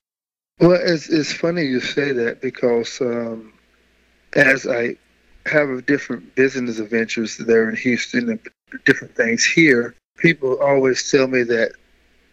[0.58, 3.52] Well, it's, it's funny you say that because um,
[4.34, 4.96] as I
[5.46, 8.40] have a different business adventures there in Houston and
[8.84, 11.72] different things here, people always tell me that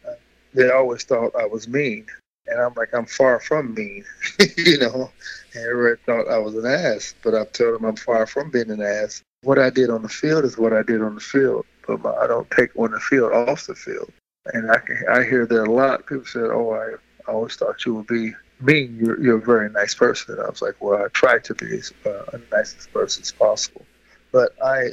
[0.07, 0.13] uh,
[0.53, 2.05] they always thought I was mean.
[2.47, 4.03] And I'm like, I'm far from mean,
[4.57, 5.11] you know.
[5.53, 8.71] And everybody thought I was an ass, but I've told them I'm far from being
[8.71, 9.21] an ass.
[9.43, 12.27] What I did on the field is what I did on the field, but I
[12.27, 14.11] don't take on the field off the field.
[14.53, 16.05] And I can, I hear that a lot.
[16.05, 18.99] People said, "Oh, I always thought you would be mean.
[19.01, 21.77] You're, you're a very nice person." And I was like, "Well, I try to be
[21.77, 23.86] as uh, a nicest person as possible."
[24.31, 24.89] But I,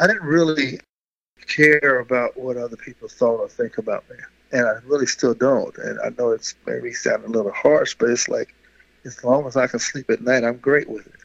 [0.00, 0.80] I didn't really
[1.46, 4.16] care about what other people thought or think about me.
[4.52, 5.76] And I really still don't.
[5.78, 8.54] And I know it's maybe sounding a little harsh, but it's like,
[9.04, 11.21] as long as I can sleep at night, I'm great with it.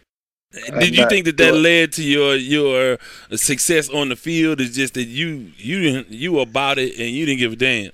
[0.52, 2.98] Did you think that that led to your your
[3.36, 4.62] success on the field?
[4.62, 7.92] Is just that you you you about it and you didn't give a damn.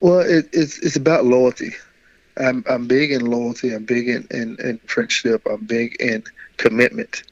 [0.00, 1.74] Well, it, it's it's about loyalty.
[2.36, 3.74] I'm I'm big in loyalty.
[3.74, 5.46] I'm big in, in, in friendship.
[5.48, 6.24] I'm big in
[6.56, 7.22] commitment.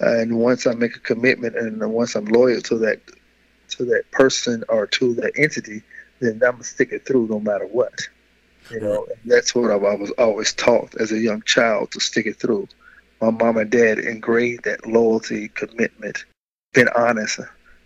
[0.00, 3.00] and once I make a commitment and once I'm loyal to that
[3.70, 5.82] to that person or to that entity,
[6.20, 8.08] then I'm gonna stick it through no matter what.
[8.70, 12.00] You know, and that's what I, I was always taught as a young child to
[12.00, 12.66] stick it through.
[13.24, 16.26] My mom and dad engraved that loyalty, commitment,
[16.74, 17.40] been honest,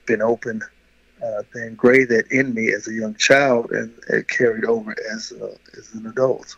[0.05, 0.63] been open.
[1.25, 5.33] Uh, they engraved that in me as a young child, and it carried over as
[5.41, 6.57] uh, as an adult.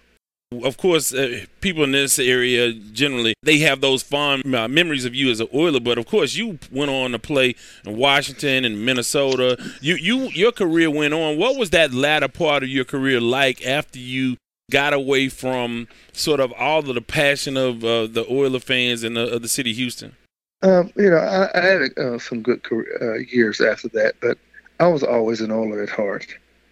[0.65, 5.15] Of course, uh, people in this area generally they have those fond uh, memories of
[5.15, 8.83] you as an Oiler, but of course you went on to play in Washington and
[8.83, 9.63] Minnesota.
[9.83, 11.37] You you your career went on.
[11.37, 14.39] What was that latter part of your career like after you
[14.71, 19.17] got away from sort of all of the passion of uh, the Oiler fans and
[19.17, 20.17] the, of the city of Houston?
[20.63, 24.39] Um, you know, I, I had uh, some good career, uh, years after that, but
[24.79, 26.27] I was always an Oiler at heart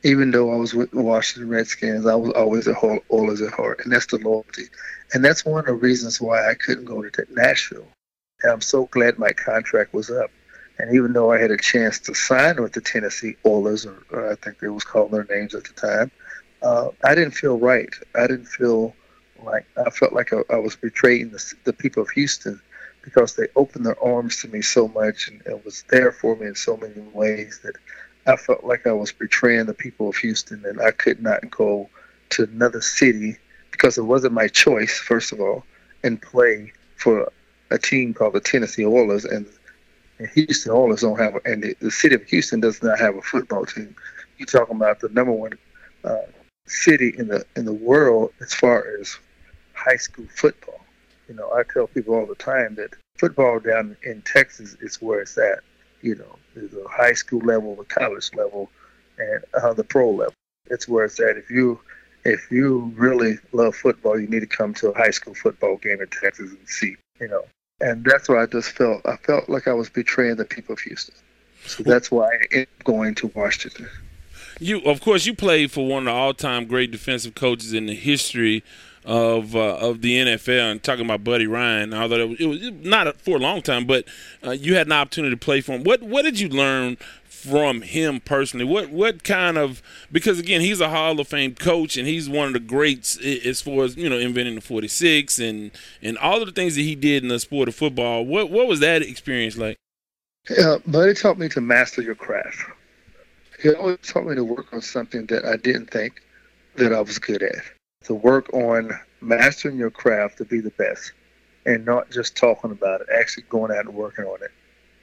[0.04, 3.52] even though I was with the Washington Redskins, I was always a whole Oilers at
[3.52, 4.64] heart, and that's the loyalty.
[5.12, 7.88] And that's one of the reasons why I couldn't go to Nashville.
[8.42, 10.30] And I'm so glad my contract was up.
[10.78, 14.30] And even though I had a chance to sign with the Tennessee Oilers, or, or
[14.30, 16.12] I think they was called their names at the time,
[16.62, 17.92] uh, I didn't feel right.
[18.14, 18.94] I didn't feel
[19.42, 22.60] like I felt like I, I was betraying the, the people of Houston
[23.02, 26.46] because they opened their arms to me so much and, and was there for me
[26.46, 27.76] in so many ways that
[28.28, 31.88] I felt like I was betraying the people of Houston, and I could not go
[32.30, 33.38] to another city
[33.70, 35.64] because it wasn't my choice, first of all,
[36.04, 37.32] and play for
[37.70, 39.46] a team called the Tennessee Oilers, and,
[40.18, 43.22] and Houston Oilers don't have, and the, the, city of Houston does not have a
[43.22, 43.96] football team.
[44.36, 45.52] You're talking about the number one
[46.04, 46.18] uh,
[46.68, 49.16] city in the in the world as far as
[49.74, 50.80] high school football.
[51.28, 55.20] You know, I tell people all the time that football down in Texas is where
[55.20, 55.60] it's at.
[56.00, 58.70] You know, there's the high school level, the college level,
[59.18, 60.34] and uh, the pro level.
[60.66, 61.36] It's where it's at.
[61.36, 61.80] If you
[62.24, 66.00] if you really love football, you need to come to a high school football game
[66.00, 66.96] in Texas and see.
[67.20, 67.44] You know,
[67.80, 69.04] and that's why I just felt.
[69.06, 71.14] I felt like I was betraying the people of Houston.
[71.66, 73.88] So that's why I am going to Washington.
[74.60, 77.94] You, of course, you played for one of the all-time great defensive coaches in the
[77.94, 78.64] history
[79.04, 81.94] of uh, of the NFL and talking about Buddy Ryan.
[81.94, 84.04] Although it was, it was not for a long time, but
[84.44, 85.84] uh, you had an opportunity to play for him.
[85.84, 88.66] What what did you learn from him personally?
[88.66, 89.80] What what kind of
[90.12, 93.62] because again he's a Hall of Fame coach and he's one of the greats as
[93.62, 95.70] far as you know inventing the 46 and
[96.02, 98.26] and all of the things that he did in the sport of football.
[98.26, 99.76] What what was that experience like?
[100.50, 102.58] Yeah, Buddy taught me to master your craft.
[103.58, 106.22] He always taught me to work on something that I didn't think
[106.76, 107.56] that I was good at
[108.04, 111.12] to work on mastering your craft to be the best
[111.66, 114.52] and not just talking about it, actually going out and working on it.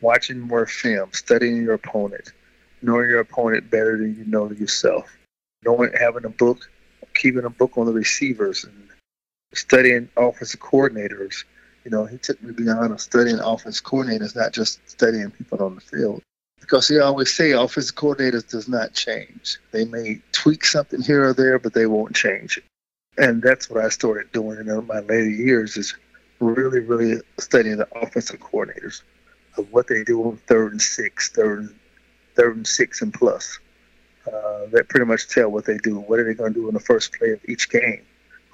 [0.02, 2.32] Watching more film, studying your opponent,
[2.82, 5.10] knowing your opponent better than you know yourself,
[5.64, 6.70] knowing having a book,
[7.14, 8.90] keeping a book on the receivers and
[9.54, 11.44] studying offensive coordinators
[11.84, 15.82] You know, he took me beyond studying offense coordinators, not just studying people on the
[15.82, 16.22] field.
[16.60, 19.60] Because he always say offensive coordinators does not change.
[19.72, 22.64] They may tweak something here or there, but they won't change it.
[23.18, 25.96] And that's what I started doing in my later years is
[26.40, 29.02] really, really studying the offensive coordinators
[29.58, 31.76] of what they do on third and six, third and
[32.36, 33.60] third and six and plus.
[34.28, 36.00] Uh, that pretty much tell what they do.
[36.00, 38.02] What are they going to do in the first play of each game,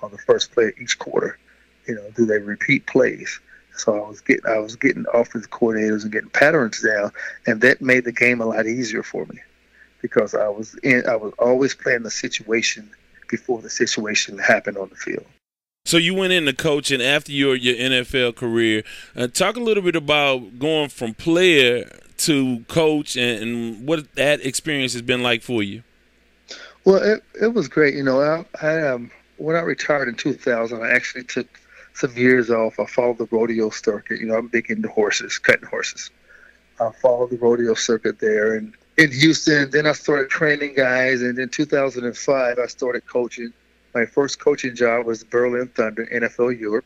[0.03, 1.39] on the first play of each quarter?
[1.87, 3.39] You know, do they repeat plays?
[3.81, 7.11] So I was getting I was getting offensive coordinators and getting patterns down,
[7.47, 9.39] and that made the game a lot easier for me
[10.01, 12.89] because I was in I was always playing the situation
[13.29, 15.25] before the situation happened on the field.
[15.85, 18.83] So you went into coaching after your your NFL career.
[19.15, 24.45] Uh, talk a little bit about going from player to coach and, and, what that
[24.45, 25.81] experience has been like for you.
[26.85, 27.95] Well, it it was great.
[27.95, 31.47] You know, I, I um, when I retired in 2000, I actually took
[31.93, 32.79] some years off.
[32.79, 34.19] I followed the rodeo circuit.
[34.19, 36.09] You know, I'm big into horses, cutting horses.
[36.79, 39.69] I followed the rodeo circuit there and in Houston.
[39.69, 43.53] Then I started training guys, and in 2005, I started coaching
[43.93, 46.85] my first coaching job was Berlin Thunder, NFL Europe.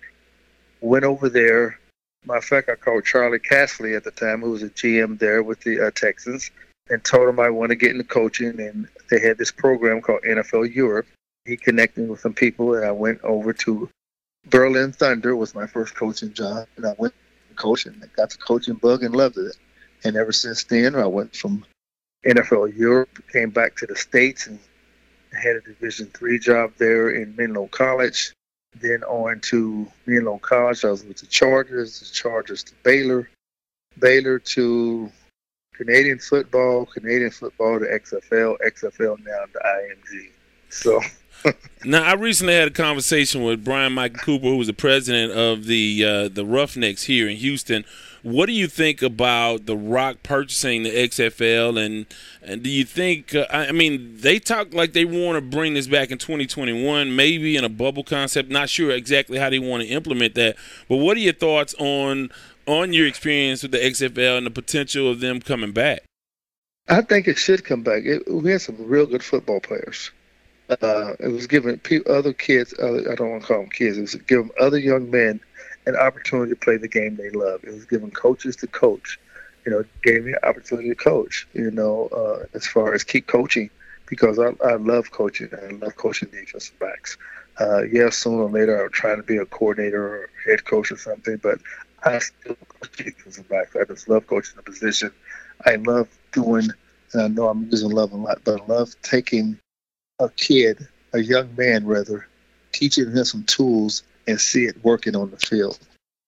[0.81, 1.79] Went over there.
[2.25, 5.43] Matter of fact, I called Charley Casserly at the time, who was a GM there
[5.43, 6.49] with the uh, Texans,
[6.89, 8.59] and told him I want to get into coaching.
[8.59, 11.05] And they had this program called NFL Europe.
[11.45, 13.87] He connected with some people, and I went over to
[14.45, 15.35] Berlin Thunder.
[15.35, 17.13] Was my first coaching job, and I went
[17.55, 17.99] coaching.
[18.03, 19.55] I got the coaching bug and loved it.
[20.03, 21.65] And ever since then, I went from
[22.25, 24.59] NFL Europe, came back to the States, and
[25.31, 28.33] had a Division three job there in Menlo College.
[28.79, 33.29] Then on to Menlo College, I was with the Chargers, the Chargers to Baylor,
[33.99, 35.11] Baylor to
[35.73, 40.29] Canadian football, Canadian football to XFL, XFL now to IMG.
[40.69, 41.01] So.
[41.85, 45.65] now, I recently had a conversation with Brian Michael Cooper, who was the president of
[45.65, 47.85] the uh, the Roughnecks here in Houston,
[48.25, 52.07] what do you think about the Rock purchasing the XFL, and
[52.41, 53.35] and do you think?
[53.35, 57.55] Uh, I mean, they talk like they want to bring this back in 2021, maybe
[57.55, 58.49] in a bubble concept.
[58.49, 60.55] Not sure exactly how they want to implement that,
[60.89, 62.31] but what are your thoughts on
[62.65, 66.01] on your experience with the XFL and the potential of them coming back?
[66.87, 68.05] I think it should come back.
[68.05, 70.09] It, we had some real good football players.
[70.69, 74.01] Uh, it was giving other kids, other, I don't want to call them kids, it
[74.01, 75.39] was giving other young men
[75.85, 77.63] an opportunity to play the game they love.
[77.63, 79.19] It was giving coaches to coach.
[79.65, 81.47] You know, gave me an opportunity to coach.
[81.53, 83.69] You know, uh, as far as keep coaching,
[84.07, 85.49] because I, I love coaching.
[85.51, 87.17] And I love coaching defensive backs.
[87.59, 90.97] Uh, yeah, sooner or later I'll try to be a coordinator or head coach or
[90.97, 91.59] something, but
[92.03, 93.75] I still coach defensive backs.
[93.75, 95.11] I just love coaching the position.
[95.65, 96.69] I love doing,
[97.13, 99.59] and I know I'm using love a lot, but I love taking
[100.19, 102.27] a kid, a young man rather,
[102.71, 105.79] teaching him some tools and see it working on the field.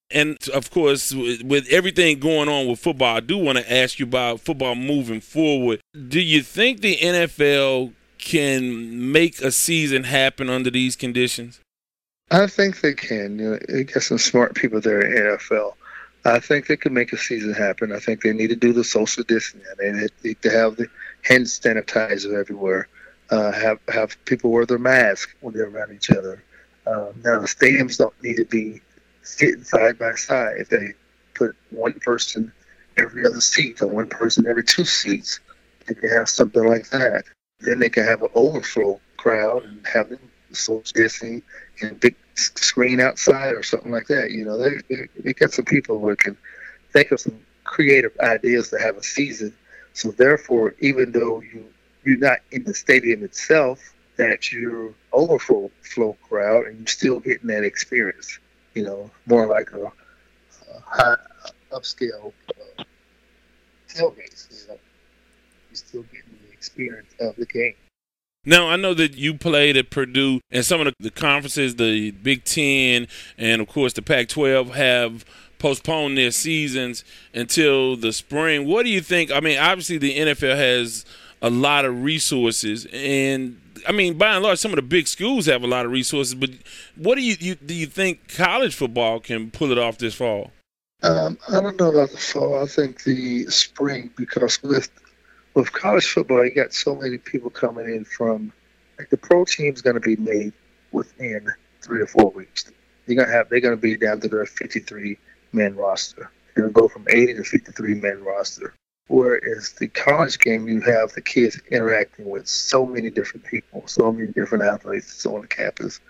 [0.10, 4.06] And of course, with everything going on with football, I do want to ask you
[4.06, 5.82] about football moving forward.
[6.08, 11.60] Do you think the NFL can make a season happen under these conditions?
[12.32, 13.40] I think they can.
[13.40, 15.74] You know, got some smart people there in NFL.
[16.26, 17.92] I think they can make a season happen.
[17.92, 19.72] I think they need to do the social distancing.
[19.78, 20.88] They need to have the
[21.22, 22.88] hand sanitizer everywhere.
[23.30, 26.44] Uh, have have people wear their mask when they're around each other.
[26.86, 28.82] Um, now the stadiums don't need to be
[29.22, 30.56] sitting side by side.
[30.60, 30.94] If they
[31.34, 32.54] put one person
[32.98, 35.42] every other seat or one person every two seats,
[35.86, 37.26] they can have something like that.
[37.60, 40.20] Then they can have an overflow crowd and have them
[40.54, 41.44] social distancing
[41.82, 44.32] and a big screen outside or something like that.
[44.32, 46.38] You know, they, they, they got some people who can
[46.94, 49.54] think of some creative ideas to have a season.
[49.94, 51.66] So therefore, even though you
[52.08, 57.48] you're not in the stadium itself, that you're overflow flow crowd and you're still getting
[57.48, 58.40] that experience.
[58.74, 59.92] You know, more like a, a
[60.86, 61.16] high
[61.72, 62.32] upscale
[62.80, 62.84] uh,
[63.90, 64.48] tailgate.
[64.52, 64.80] You know,
[65.70, 67.76] you're still getting the experience of the game.
[68.46, 72.46] Now I know that you played at Purdue, and some of the conferences, the Big
[72.46, 75.26] Ten, and of course the Pac-12, have
[75.60, 77.04] postponed their seasons
[77.34, 78.66] until the spring.
[78.66, 79.32] What do you think?
[79.32, 81.04] I mean, obviously the NFL has
[81.42, 85.46] a lot of resources, and I mean, by and large, some of the big schools
[85.46, 86.36] have a lot of resources.
[86.36, 86.52] But
[86.96, 87.74] what do you, you do?
[87.74, 90.52] You think college football can pull it off this fall?
[91.04, 92.62] Um, I don't know about the fall.
[92.62, 94.90] I think the spring because with
[95.54, 98.52] with college football, you got so many people coming in from
[98.98, 100.54] like the pro team's going to be made
[100.92, 101.48] within
[101.82, 102.72] three or four weeks.
[103.06, 105.18] You're gonna have they're going to be down to their 53
[105.54, 106.32] man roster.
[106.56, 108.74] They're going to go from 80 to 53 man roster.
[109.10, 114.12] Whereas the college game, you have the kids interacting with so many different people, so
[114.12, 116.02] many different athletes on the campus,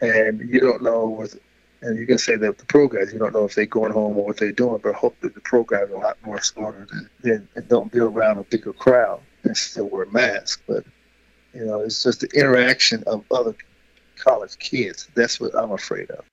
[0.00, 1.38] and you don't know with
[1.84, 4.16] And you can say that the pro guys, you don't know if they're going home
[4.16, 7.10] or what they're doing, but hopefully the pro guys are a lot more smarter than,
[7.20, 10.62] than and don't be around a bigger crowd and still wear masks.
[10.66, 10.84] But
[11.52, 13.54] you know, it's just the interaction of other
[14.16, 15.08] college kids.
[15.14, 16.24] That's what I'm afraid of.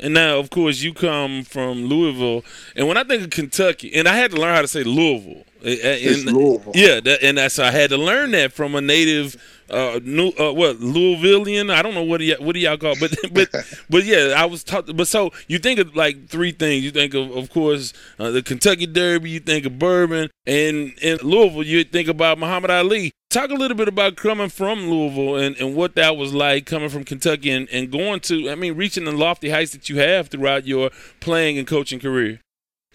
[0.00, 2.44] And now, of course, you come from Louisville,
[2.76, 5.44] and when I think of Kentucky, and I had to learn how to say Louisville.
[5.62, 6.72] It's and, Louisville.
[6.74, 9.36] Yeah, that, and that's I had to learn that from a native,
[9.70, 11.72] uh, new, uh, what Louisvillian.
[11.72, 13.00] I don't know what do y'all, what do y'all call, it?
[13.00, 13.48] but but
[13.90, 14.94] but yeah, I was taught.
[14.96, 16.84] But so you think of like three things.
[16.84, 19.30] You think of, of course, uh, the Kentucky Derby.
[19.30, 23.12] You think of bourbon, and in Louisville, you think about Muhammad Ali.
[23.30, 26.88] Talk a little bit about coming from Louisville and, and what that was like coming
[26.88, 30.28] from Kentucky and, and going to, I mean, reaching the lofty heights that you have
[30.28, 30.88] throughout your
[31.20, 32.40] playing and coaching career.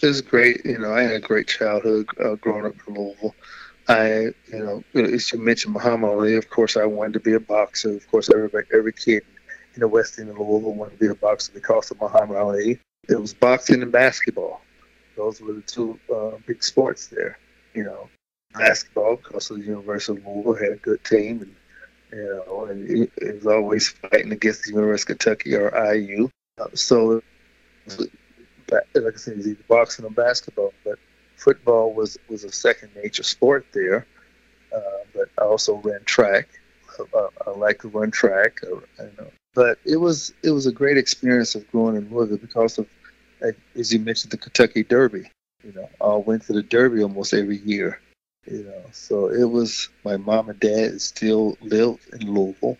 [0.02, 0.66] It was great.
[0.66, 3.36] You know, I had a great childhood uh, growing up in Louisville.
[3.88, 7.40] I, you know, as you mentioned Muhammad Ali, of course, I wanted to be a
[7.40, 7.92] boxer.
[7.96, 9.24] Of course, everybody, every kid
[9.76, 12.80] in the West End of Louisville wanted to be a boxer because of Muhammad Ali.
[13.10, 14.62] It was boxing and basketball.
[15.18, 17.38] Those were the two uh, big sports there.
[17.74, 18.10] You know,
[18.54, 21.56] basketball because of the University of Louisville had a good team, and
[22.12, 26.30] you know, and it, it was always fighting against the University of Kentucky or IU.
[26.60, 27.22] Uh, so,
[28.72, 31.00] like I said, it's either boxing or basketball, but
[31.36, 34.06] football was was a second nature sport there.
[34.76, 34.80] Uh,
[35.14, 36.48] but I also ran track.
[37.16, 39.32] I, I like to run track, uh, you know.
[39.54, 42.88] But it was it was a great experience of growing in Louisville because of,
[43.76, 45.30] as you mentioned, the Kentucky Derby.
[45.64, 48.00] You know, I went to the Derby almost every year.
[48.46, 52.78] You know, so it was my mom and dad still live in Louisville,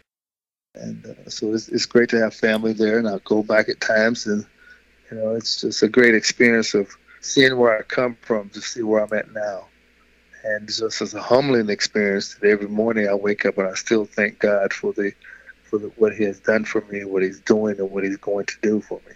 [0.76, 2.98] and uh, so it's, it's great to have family there.
[2.98, 4.46] And I go back at times, and
[5.14, 6.90] you know, it's just a great experience of
[7.22, 9.68] seeing where I come from to see where I'm at now.
[10.44, 14.06] And just as a humbling experience that every morning I wake up and I still
[14.06, 15.14] thank God for the
[15.64, 18.46] for the, what He has done for me, what He's doing, and what He's going
[18.48, 19.16] to do for me.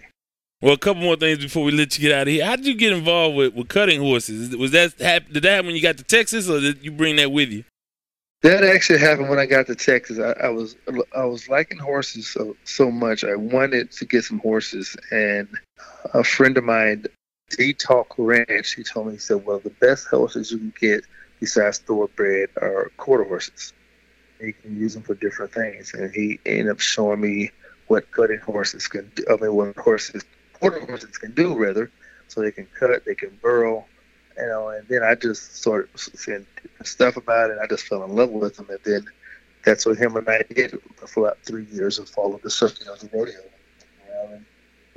[0.62, 2.44] Well, a couple more things before we let you get out of here.
[2.44, 4.56] How did you get involved with, with cutting horses?
[4.56, 7.32] Was that did that happen when you got to Texas, or did you bring that
[7.32, 7.64] with you?
[8.42, 10.20] That actually happened when I got to Texas.
[10.20, 10.76] I, I was
[11.14, 13.24] I was liking horses so so much.
[13.24, 15.48] I wanted to get some horses, and
[16.14, 17.04] a friend of mine
[17.50, 21.04] D Talk Ranch, he told me, he said, well, the best horses you can get
[21.40, 23.72] besides thoroughbred are quarter horses.
[24.40, 25.94] You can use them for different things.
[25.94, 27.50] And he ended up showing me
[27.86, 29.24] what cutting horses can do.
[29.30, 31.90] I mean, what horses, quarter horses can do, rather.
[32.28, 33.86] So they can cut, they can burrow,
[34.36, 36.46] you know, and then I just started seeing
[36.84, 37.58] stuff about it.
[37.62, 38.68] I just fell in love with them.
[38.68, 39.06] And then
[39.64, 43.00] that's what him and I did for about three years of following the circuit of
[43.00, 43.32] the rodeo.
[43.32, 44.44] You know, and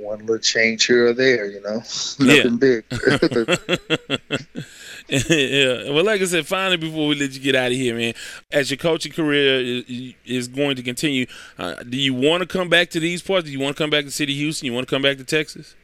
[0.02, 1.76] one little change here or there, you know,
[2.18, 2.84] nothing big.
[5.08, 5.90] yeah.
[5.90, 8.14] Well, like I said, finally, before we let you get out of here, man,
[8.50, 9.82] as your coaching career
[10.24, 11.26] is going to continue,
[11.58, 13.46] uh, do you want to come back to these parts?
[13.46, 14.66] Do you want to come back to City Houston?
[14.66, 15.74] You want to come back to Texas?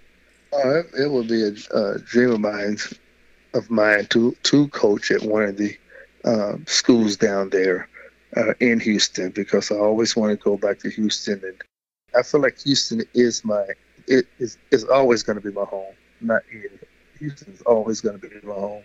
[0.52, 2.78] Uh, it, it would be a uh, dream of mine,
[3.54, 5.76] of mine to to coach at one of the
[6.24, 7.88] uh, schools down there
[8.36, 11.62] uh, in Houston because I always want to go back to Houston, and
[12.16, 13.66] I feel like Houston is my
[14.08, 15.94] it is is always going to be my home.
[16.20, 16.42] Not
[17.18, 18.82] Houston is always going to be my home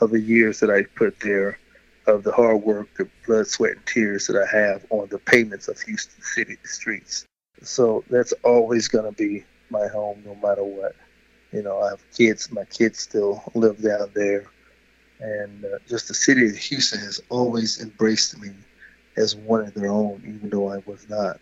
[0.00, 1.58] of the years that I put there,
[2.06, 5.68] of the hard work, the blood, sweat, and tears that I have on the pavements
[5.68, 7.26] of Houston City streets.
[7.62, 10.94] So that's always going to be my home, no matter what.
[11.52, 12.50] You know, I have kids.
[12.52, 14.44] My kids still live down there,
[15.20, 18.50] and uh, just the city of Houston has always embraced me
[19.16, 21.38] as one of their own, even though I was not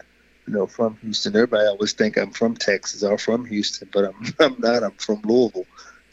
[0.46, 1.34] you know, from Houston.
[1.34, 4.82] Everybody always think I'm from Texas or from Houston, but I'm I'm not.
[4.82, 5.66] I'm from Louisville,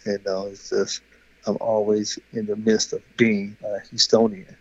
[0.06, 1.02] and uh, it's just
[1.48, 4.56] I'm always in the midst of being a Houstonian.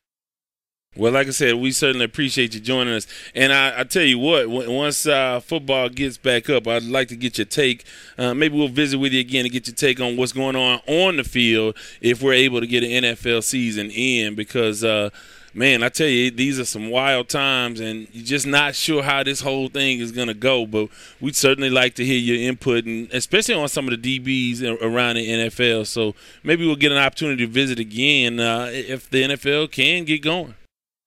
[0.96, 3.06] Well, like I said, we certainly appreciate you joining us.
[3.32, 7.16] And I, I tell you what, once uh, football gets back up, I'd like to
[7.16, 7.84] get your take.
[8.18, 10.80] Uh, maybe we'll visit with you again and get your take on what's going on
[10.88, 14.82] on the field if we're able to get an NFL season in because.
[14.82, 15.10] Uh,
[15.54, 19.22] man, I tell you, these are some wild times, and you're just not sure how
[19.22, 20.66] this whole thing is going to go.
[20.66, 20.88] But
[21.20, 25.16] we'd certainly like to hear your input, and especially on some of the DBs around
[25.16, 25.86] the NFL.
[25.86, 30.22] So maybe we'll get an opportunity to visit again uh, if the NFL can get
[30.22, 30.54] going.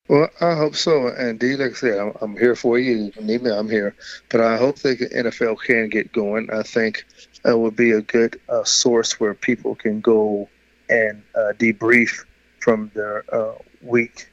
[0.10, 1.08] Well, I hope so.
[1.08, 3.12] And D, like I said, I'm, I'm here for you.
[3.16, 3.96] You need me, I'm here.
[4.30, 6.50] But I hope the NFL can get going.
[6.52, 7.06] I think
[7.46, 10.50] it would be a good uh, source where people can go
[10.90, 12.26] and uh, debrief
[12.60, 14.30] from their uh, week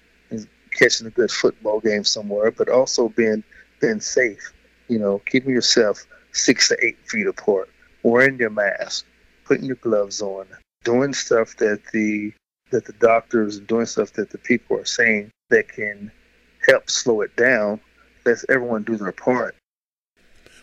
[0.80, 3.44] catching a good football game somewhere, but also being
[3.80, 4.52] being safe.
[4.88, 7.68] You know, keeping yourself six to eight feet apart,
[8.02, 9.04] wearing your mask,
[9.44, 10.46] putting your gloves on,
[10.84, 12.32] doing stuff that the
[12.70, 16.10] that the doctors and doing stuff that the people are saying that can
[16.66, 17.80] help slow it down.
[18.24, 19.56] Let's everyone do their part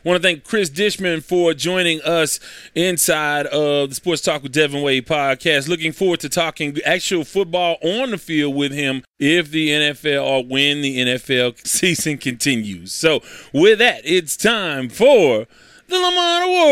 [0.07, 2.39] want to thank Chris Dishman for joining us
[2.73, 5.67] inside of the Sports Talk with Devin Wade podcast.
[5.67, 10.45] Looking forward to talking actual football on the field with him if the NFL or
[10.45, 12.93] when the NFL season continues.
[12.93, 13.21] So,
[13.53, 15.45] with that, it's time for
[15.87, 16.67] the Lamont Award.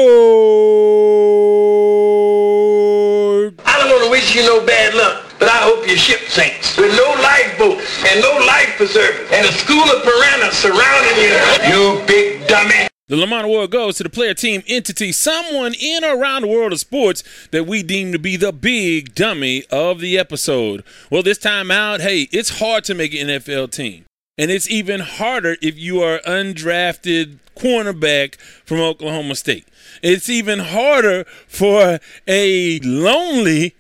[3.66, 6.78] I don't want to wish you no bad luck, but I hope your ship sinks
[6.78, 11.36] with no lifeboat and no life preservers and a school of piranhas surrounding you.
[11.68, 12.88] You big dummy.
[13.08, 16.74] The Lamont Award goes to the player, team, entity, someone in or around the world
[16.74, 20.84] of sports that we deem to be the big dummy of the episode.
[21.12, 24.06] Well, this time out, hey, it's hard to make an NFL team.
[24.40, 29.68] And it's even harder if you are undrafted cornerback from Oklahoma State.
[30.02, 33.76] It's even harder for a lonely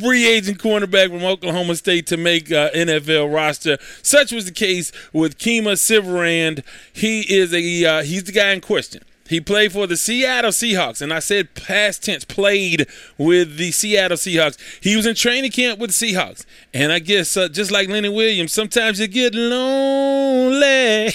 [0.00, 3.78] free agent cornerback from Oklahoma State to make a NFL roster.
[4.02, 6.62] Such was the case with Kemah Siverand.
[6.92, 9.02] He is a uh, he's the guy in question.
[9.30, 14.16] He played for the Seattle Seahawks, and I said past tense, played with the Seattle
[14.16, 14.58] Seahawks.
[14.82, 16.44] He was in training camp with the Seahawks.
[16.74, 21.12] And I guess, uh, just like Lenny Williams, sometimes you get lonely.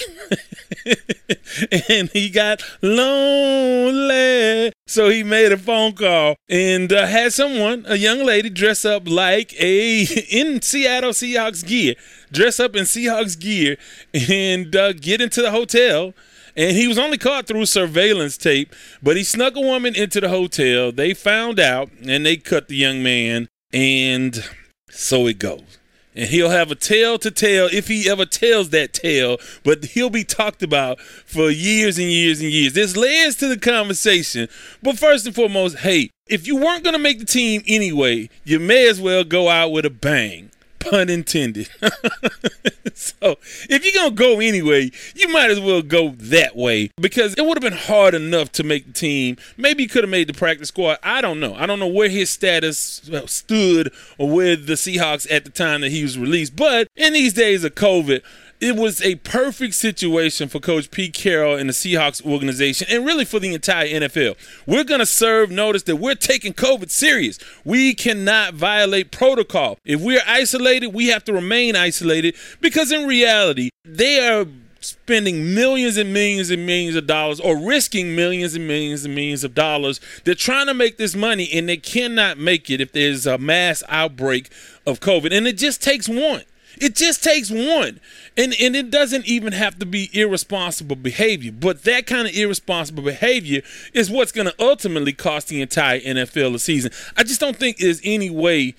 [1.90, 4.72] and he got lonely.
[4.86, 9.06] So he made a phone call and uh, had someone, a young lady, dress up
[9.06, 11.96] like a, in Seattle Seahawks gear,
[12.32, 13.76] dress up in Seahawks gear
[14.14, 16.14] and uh, get into the hotel
[16.56, 20.28] and he was only caught through surveillance tape, but he snuck a woman into the
[20.28, 20.90] hotel.
[20.90, 24.42] They found out and they cut the young man, and
[24.90, 25.78] so it goes.
[26.14, 30.08] And he'll have a tale to tell if he ever tells that tale, but he'll
[30.08, 32.72] be talked about for years and years and years.
[32.72, 34.48] This leads to the conversation.
[34.82, 38.58] But first and foremost, hey, if you weren't going to make the team anyway, you
[38.58, 40.50] may as well go out with a bang
[40.90, 41.68] pun intended.
[42.94, 43.36] so
[43.68, 47.56] if you're gonna go anyway, you might as well go that way because it would
[47.56, 49.36] have been hard enough to make the team.
[49.56, 50.98] Maybe he could have made the practice squad.
[51.02, 51.54] I don't know.
[51.54, 56.02] I don't know where his status stood with the Seahawks at the time that he
[56.02, 56.56] was released.
[56.56, 58.22] But in these days of COVID,
[58.60, 63.24] it was a perfect situation for Coach Pete Carroll and the Seahawks organization, and really
[63.24, 64.36] for the entire NFL.
[64.66, 67.38] We're going to serve notice that we're taking COVID serious.
[67.64, 69.78] We cannot violate protocol.
[69.84, 74.46] If we're isolated, we have to remain isolated because, in reality, they are
[74.80, 79.42] spending millions and millions and millions of dollars or risking millions and millions and millions
[79.42, 80.00] of dollars.
[80.24, 83.82] They're trying to make this money and they cannot make it if there's a mass
[83.88, 84.50] outbreak
[84.86, 85.36] of COVID.
[85.36, 86.42] And it just takes one.
[86.78, 88.00] It just takes one.
[88.36, 91.52] And and it doesn't even have to be irresponsible behavior.
[91.52, 93.62] But that kind of irresponsible behavior
[93.94, 96.90] is what's going to ultimately cost the entire NFL a season.
[97.16, 98.74] I just don't think there's any way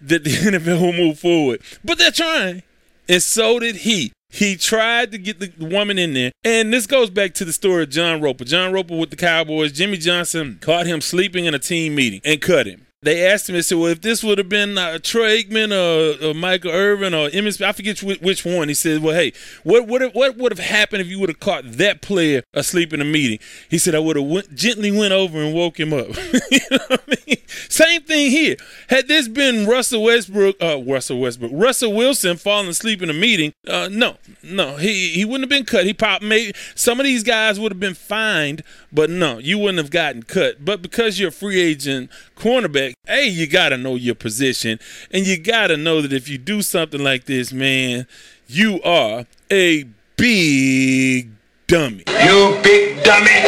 [0.00, 1.62] that the NFL will move forward.
[1.84, 2.62] But they're trying.
[3.08, 4.12] And so did he.
[4.30, 6.32] He tried to get the woman in there.
[6.42, 8.44] And this goes back to the story of John Roper.
[8.44, 9.72] John Roper with the Cowboys.
[9.72, 13.54] Jimmy Johnson caught him sleeping in a team meeting and cut him they asked him,
[13.54, 17.12] they said, well, if this would have been uh, Troy Aikman or, or, Michael Irvin
[17.12, 18.68] or Emmett I forget which, which, one.
[18.68, 19.32] He said, well, hey,
[19.64, 23.00] what would what would have happened if you would have caught that player asleep in
[23.00, 23.40] a meeting?
[23.68, 26.08] He said, I would have went, gently went over and woke him up.
[26.50, 27.36] you know what I mean?
[27.68, 28.56] Same thing here.
[28.88, 33.52] Had this been Russell Westbrook, uh, Russell Westbrook, Russell Wilson falling asleep in a meeting,
[33.68, 35.86] uh, no, no, he he wouldn't have been cut.
[35.86, 38.62] He probably made some of these guys would have been fined,
[38.92, 40.64] but no, you wouldn't have gotten cut.
[40.64, 44.78] But because you're a free agent cornerback, hey, you got to know your position.
[45.10, 48.06] And you got to know that if you do something like this, man,
[48.46, 49.84] you are a
[50.16, 51.30] big
[51.66, 52.04] dummy.
[52.24, 53.42] You big dummy.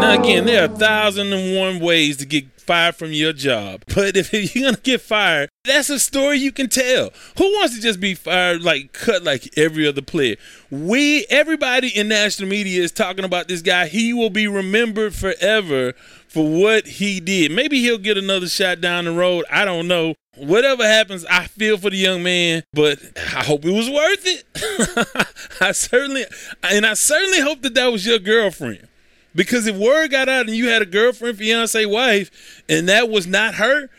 [0.09, 3.83] now, again, there are a thousand and one ways to get fired from your job.
[3.99, 7.11] But if you're gonna get fired, that's a story you can tell.
[7.37, 10.37] Who wants to just be fired like cut like every other player?
[10.71, 13.87] We everybody in national media is talking about this guy.
[13.87, 15.93] He will be remembered forever
[16.27, 17.51] for what he did.
[17.51, 19.45] Maybe he'll get another shot down the road.
[19.51, 20.15] I don't know.
[20.37, 25.57] Whatever happens, I feel for the young man, but I hope it was worth it.
[25.61, 26.25] I certainly,
[26.63, 28.88] and I certainly hope that that was your girlfriend.
[29.35, 33.27] Because if word got out and you had a girlfriend, fiance, wife, and that was
[33.27, 33.89] not her,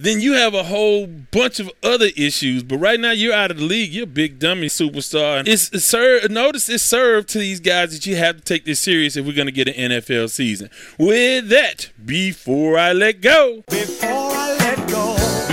[0.00, 2.62] then you have a whole bunch of other issues.
[2.62, 3.92] But right now, you're out of the league.
[3.92, 5.46] You're a big dummy superstar.
[5.46, 6.30] It's, it's served.
[6.30, 9.34] Notice it's served to these guys that you have to take this serious if we're
[9.34, 10.70] going to get an NFL season.
[10.98, 14.69] With that, before I let go, before I let go,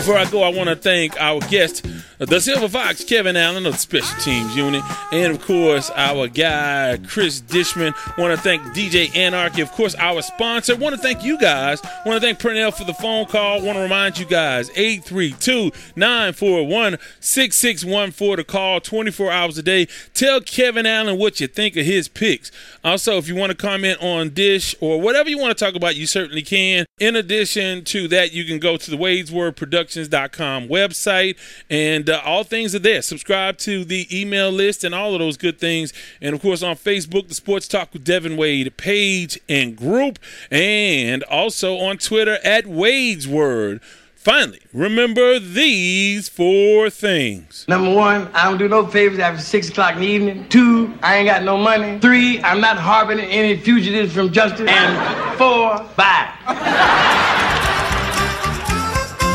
[0.07, 1.85] Before I go, I want to thank our guest,
[2.17, 4.81] the Silver Fox, Kevin Allen of the Special Teams Unit,
[5.11, 7.93] and of course, our guy, Chris Dishman.
[8.17, 10.77] Want to thank DJ Anarchy, of course, our sponsor.
[10.77, 11.81] Want to thank you guys.
[12.05, 13.61] Want to thank Purnell for the phone call.
[13.61, 19.89] Want to remind you guys, 832 941 6614 to call 24 hours a day.
[20.13, 22.49] Tell Kevin Allen what you think of his picks.
[22.81, 25.97] Also, if you want to comment on Dish or whatever you want to talk about,
[25.97, 26.85] you certainly can.
[26.97, 28.95] In addition to that, you can go to the
[29.97, 31.37] WadesWordProductions.com website,
[31.69, 33.01] and uh, all things are there.
[33.01, 35.93] Subscribe to the email list and all of those good things.
[36.21, 40.19] And of course, on Facebook, the Sports Talk with Devin Wade page and group,
[40.51, 43.81] and also on Twitter at Wade's Word.
[44.15, 47.63] Finally, remember these four things.
[47.69, 50.49] Number one, I don't do no favors after six o'clock in the evening.
[50.49, 51.97] Two, I ain't got no money.
[51.99, 54.69] Three, I'm not harboring any fugitives from justice.
[54.69, 57.43] And four, bye.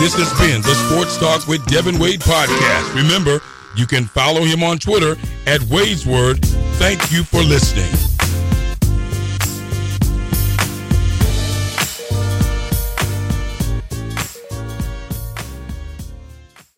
[0.02, 2.92] This has been the Sports Talk with Devin Wade podcast.
[2.92, 3.40] Remember,
[3.76, 5.14] you can follow him on Twitter
[5.46, 6.44] at Wade's Word.
[6.74, 7.86] Thank you for listening.